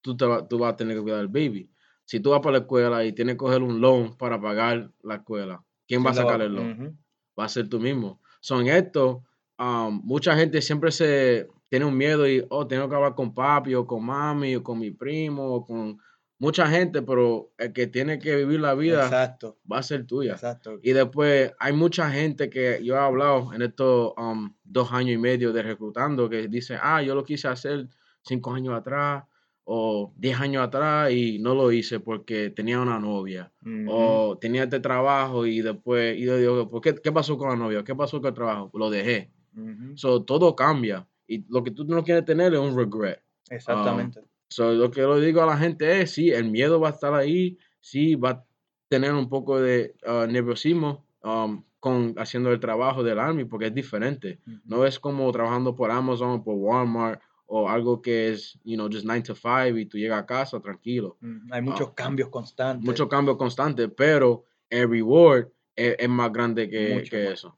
[0.00, 1.70] Tú, te va- tú vas a tener que cuidar del baby.
[2.04, 5.16] Si tú vas para la escuela y tienes que coger un loan para pagar la
[5.16, 6.94] escuela, ¿quién va a ¿Quién la sacar el loan?
[7.38, 8.20] Va a ser tú mismo.
[8.40, 9.24] Son esto,
[9.58, 13.74] um, mucha gente siempre se tiene un miedo y, oh, tengo que hablar con papi
[13.74, 15.96] o con mami o con mi primo o con
[16.38, 20.34] mucha gente, pero el que tiene que vivir la vida Exacto, va a ser tuya.
[20.34, 20.78] exacto.
[20.82, 25.18] Y después hay mucha gente que yo he hablado en estos um, dos años y
[25.18, 27.88] medio de reclutando que dicen, ah, yo lo quise hacer
[28.20, 29.24] cinco años atrás
[29.64, 33.50] o diez años atrás y no lo hice porque tenía una novia
[33.88, 37.56] o tenía este trabajo y después, y yo digo, ¿por qué, ¿qué pasó con la
[37.56, 37.82] novia?
[37.82, 38.70] ¿Qué pasó con el trabajo?
[38.74, 39.30] Lo dejé.
[39.56, 41.08] ujú, So, todo cambia.
[41.26, 43.22] Y lo que tú no quieres tener es un regret.
[43.50, 44.20] Exactamente.
[44.48, 46.92] So, lo que yo le digo a la gente es, sí, el miedo va a
[46.92, 48.44] estar ahí, sí, va a
[48.88, 53.74] tener un poco de ah, nerviosismo um, con haciendo el trabajo del Army, porque es
[53.74, 54.38] diferente.
[54.64, 59.04] No es como trabajando por Amazon, por Walmart, o algo que es, you know, just
[59.04, 61.18] 9 to 5 y tú llegas a casa tranquilo.
[61.50, 62.84] Hay muchos Ah, cambios constantes.
[62.86, 67.56] mucho cambio constante, pero el reward es, es más grande que, que eso.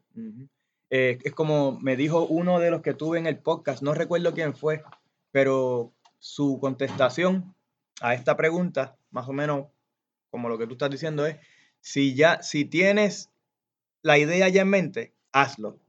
[0.97, 4.33] Eh, es como me dijo uno de los que tuve en el podcast, no recuerdo
[4.33, 4.85] quién fue,
[5.33, 7.53] pero su contestación
[8.01, 9.67] a esta pregunta, más o menos
[10.31, 11.39] como lo que tú estás diciendo es,
[11.81, 13.33] si ya, si tienes
[14.03, 15.81] la idea ya en mente, hazlo.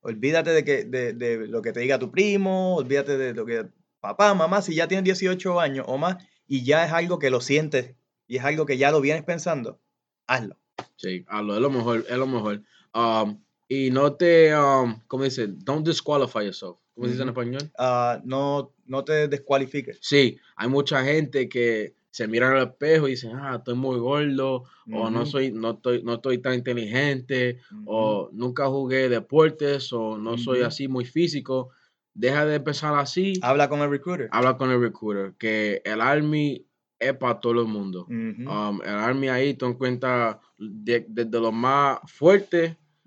[0.00, 3.68] Olvídate de, que, de, de lo que te diga tu primo, olvídate de lo que
[4.00, 7.42] papá, mamá, si ya tienes 18 años o más y ya es algo que lo
[7.42, 7.96] sientes
[8.26, 9.78] y es algo que ya lo vienes pensando,
[10.26, 10.56] hazlo.
[10.96, 12.62] Sí, hazlo, es lo mejor, es lo mejor.
[12.94, 15.46] Um, y no te, um, ¿cómo dice?
[15.48, 16.78] Don't disqualify yourself.
[16.94, 17.70] ¿Cómo se dice en español?
[17.78, 19.98] Ah, no, no te descualifiques.
[20.02, 24.64] Sí, hay mucha gente que se miran al espejo y dicen, ah, estoy muy gordo,
[24.90, 30.36] o no soy, no estoy, no estoy tan inteligente, o nunca jugué deportes, o no
[30.38, 31.70] soy así muy físico.
[32.14, 34.28] Deja de empezar así, Habla con el recruiter.
[34.32, 36.66] habla con el recruiter, que el Army
[36.98, 38.06] es para todo el mundo.
[38.08, 42.00] Um, el Army ahí tú encuentras de- desde los más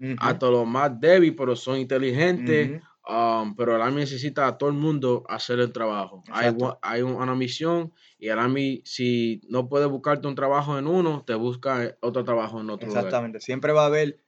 [0.02, 2.82] fuertes ujú, hasta los más débiles, pero son inteligentes.
[3.08, 6.24] Um, pero el Army necesita a todo el mundo hacer el trabajo.
[6.32, 10.86] Hay, hay un- una misión y el Army, si no puede buscarte un trabajo en
[10.86, 13.06] uno, te busca otro trabajo en otro lugar.
[13.06, 13.40] Exactamente.
[13.40, 14.20] Siempre va a haber,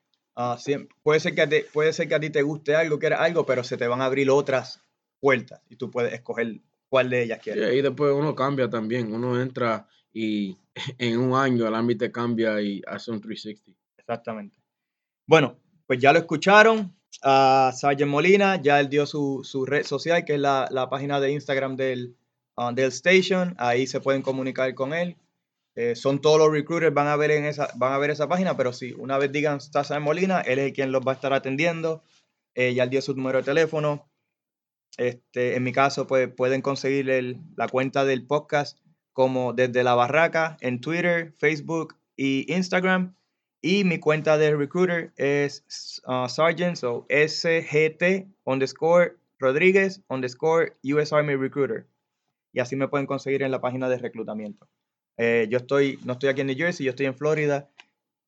[0.57, 3.21] siem- puede, ser que a ti, puede ser que a ti te guste algo, quieras
[3.21, 4.83] algo, pero se te van a abrir otras
[5.19, 6.59] puertas y tú puedes escoger
[6.89, 7.75] cuál de ellas Sí, quieres.
[7.75, 9.13] y después uno cambia también.
[9.13, 10.57] Uno entra y
[10.97, 13.79] en un año el te cambia y hace un 360.
[13.97, 14.57] Exactamente.
[15.27, 15.57] Bueno,
[15.87, 16.95] pues ya lo escucharon.
[17.21, 21.19] A Sargent Molina, ya él dio su, su red social, que es la, la página
[21.19, 22.17] de Instagram del,
[22.57, 23.55] ah, del station.
[23.59, 25.15] Ahí se pueden comunicar con él.
[25.75, 28.57] Eh, son todos los recruiters, van a ver en esa, van a ver esa página,
[28.57, 31.15] pero si una vez digan está Sargent Molina, él es el quien los va a
[31.15, 32.03] estar atendiendo.
[32.55, 34.09] Eh, ya él dio su número de teléfono.
[34.97, 38.77] Este, en mi caso, pues pueden conseguir el- la cuenta del podcast
[39.13, 43.15] como desde la barraca en Twitter, Facebook y Instagram.
[43.65, 51.35] Y mi cuenta de recruiter es uh, Sergeant, so SGT underscore Rodríguez underscore US Army
[51.37, 51.87] Recruiter.
[52.51, 54.67] Y así me pueden conseguir en la página de reclutamiento.
[55.17, 57.69] Eh, yo estoy, no estoy aquí en New Jersey, yo estoy en Florida.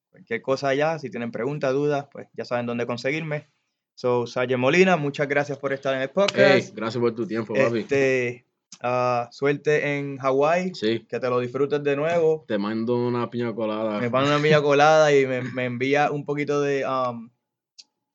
[0.10, 3.48] Cualquier cosa allá, si tienen preguntas, dudas, pues ya saben dónde conseguirme.
[3.94, 6.76] So, Sergeant Molina, muchas gracias por estar en el Hey, podcast.
[6.76, 7.80] gracias por tu tiempo, papi.
[7.80, 8.46] Este,
[8.82, 12.46] ah, suerte en Hawái, Sí, que te lo disfrutes de nuevo.
[12.48, 14.00] te mando una piña colada.
[14.00, 17.30] Me pone una milla colada y me, me envía un poquito de um,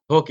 [0.08, 0.30] Ok,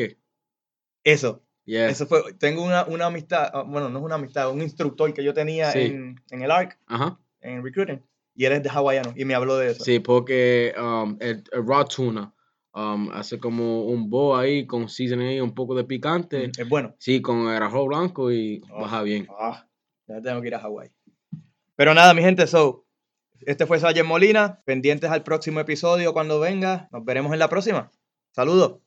[1.03, 1.41] eso.
[1.65, 1.88] yeah.
[1.89, 5.23] Eso fue, tengo una, una amistad, ah, bueno, no es una amistad, un instructor que
[5.23, 5.80] yo tenía Sí.
[5.80, 7.19] en, en el ARC, Ajá.
[7.41, 8.01] en recruiting,
[8.36, 9.84] y él es de hawaiano y me habló de eso.
[9.84, 12.34] Sí, porque um, el, el raw tuna
[12.73, 16.47] um, hace como un bowl ahí con seasoning ahí, un poco de picante.
[16.47, 16.95] Mm, Es bueno.
[16.99, 19.27] Sí, con el arroz blanco y Oh, baja bien.
[19.39, 19.65] ah,
[20.10, 20.91] ya tengo que ir a Hawái.
[21.76, 22.86] Pero nada, mi gente, so,
[23.41, 26.89] este fue Sayer Molina, pendientes al próximo episodio cuando venga.
[26.91, 27.91] Nos veremos en la próxima.
[28.32, 28.80] Saludos.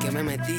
[0.00, 0.58] ¿Qué me metí?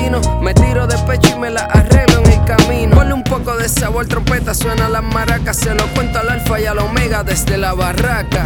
[0.00, 0.20] Vino.
[0.40, 2.96] Me tiro de pecho y me la arreglo en el camino.
[2.96, 5.58] Ponle un poco de sabor, trompeta, suena las maracas.
[5.58, 8.44] Se lo cuento al alfa y al omega desde la barraca.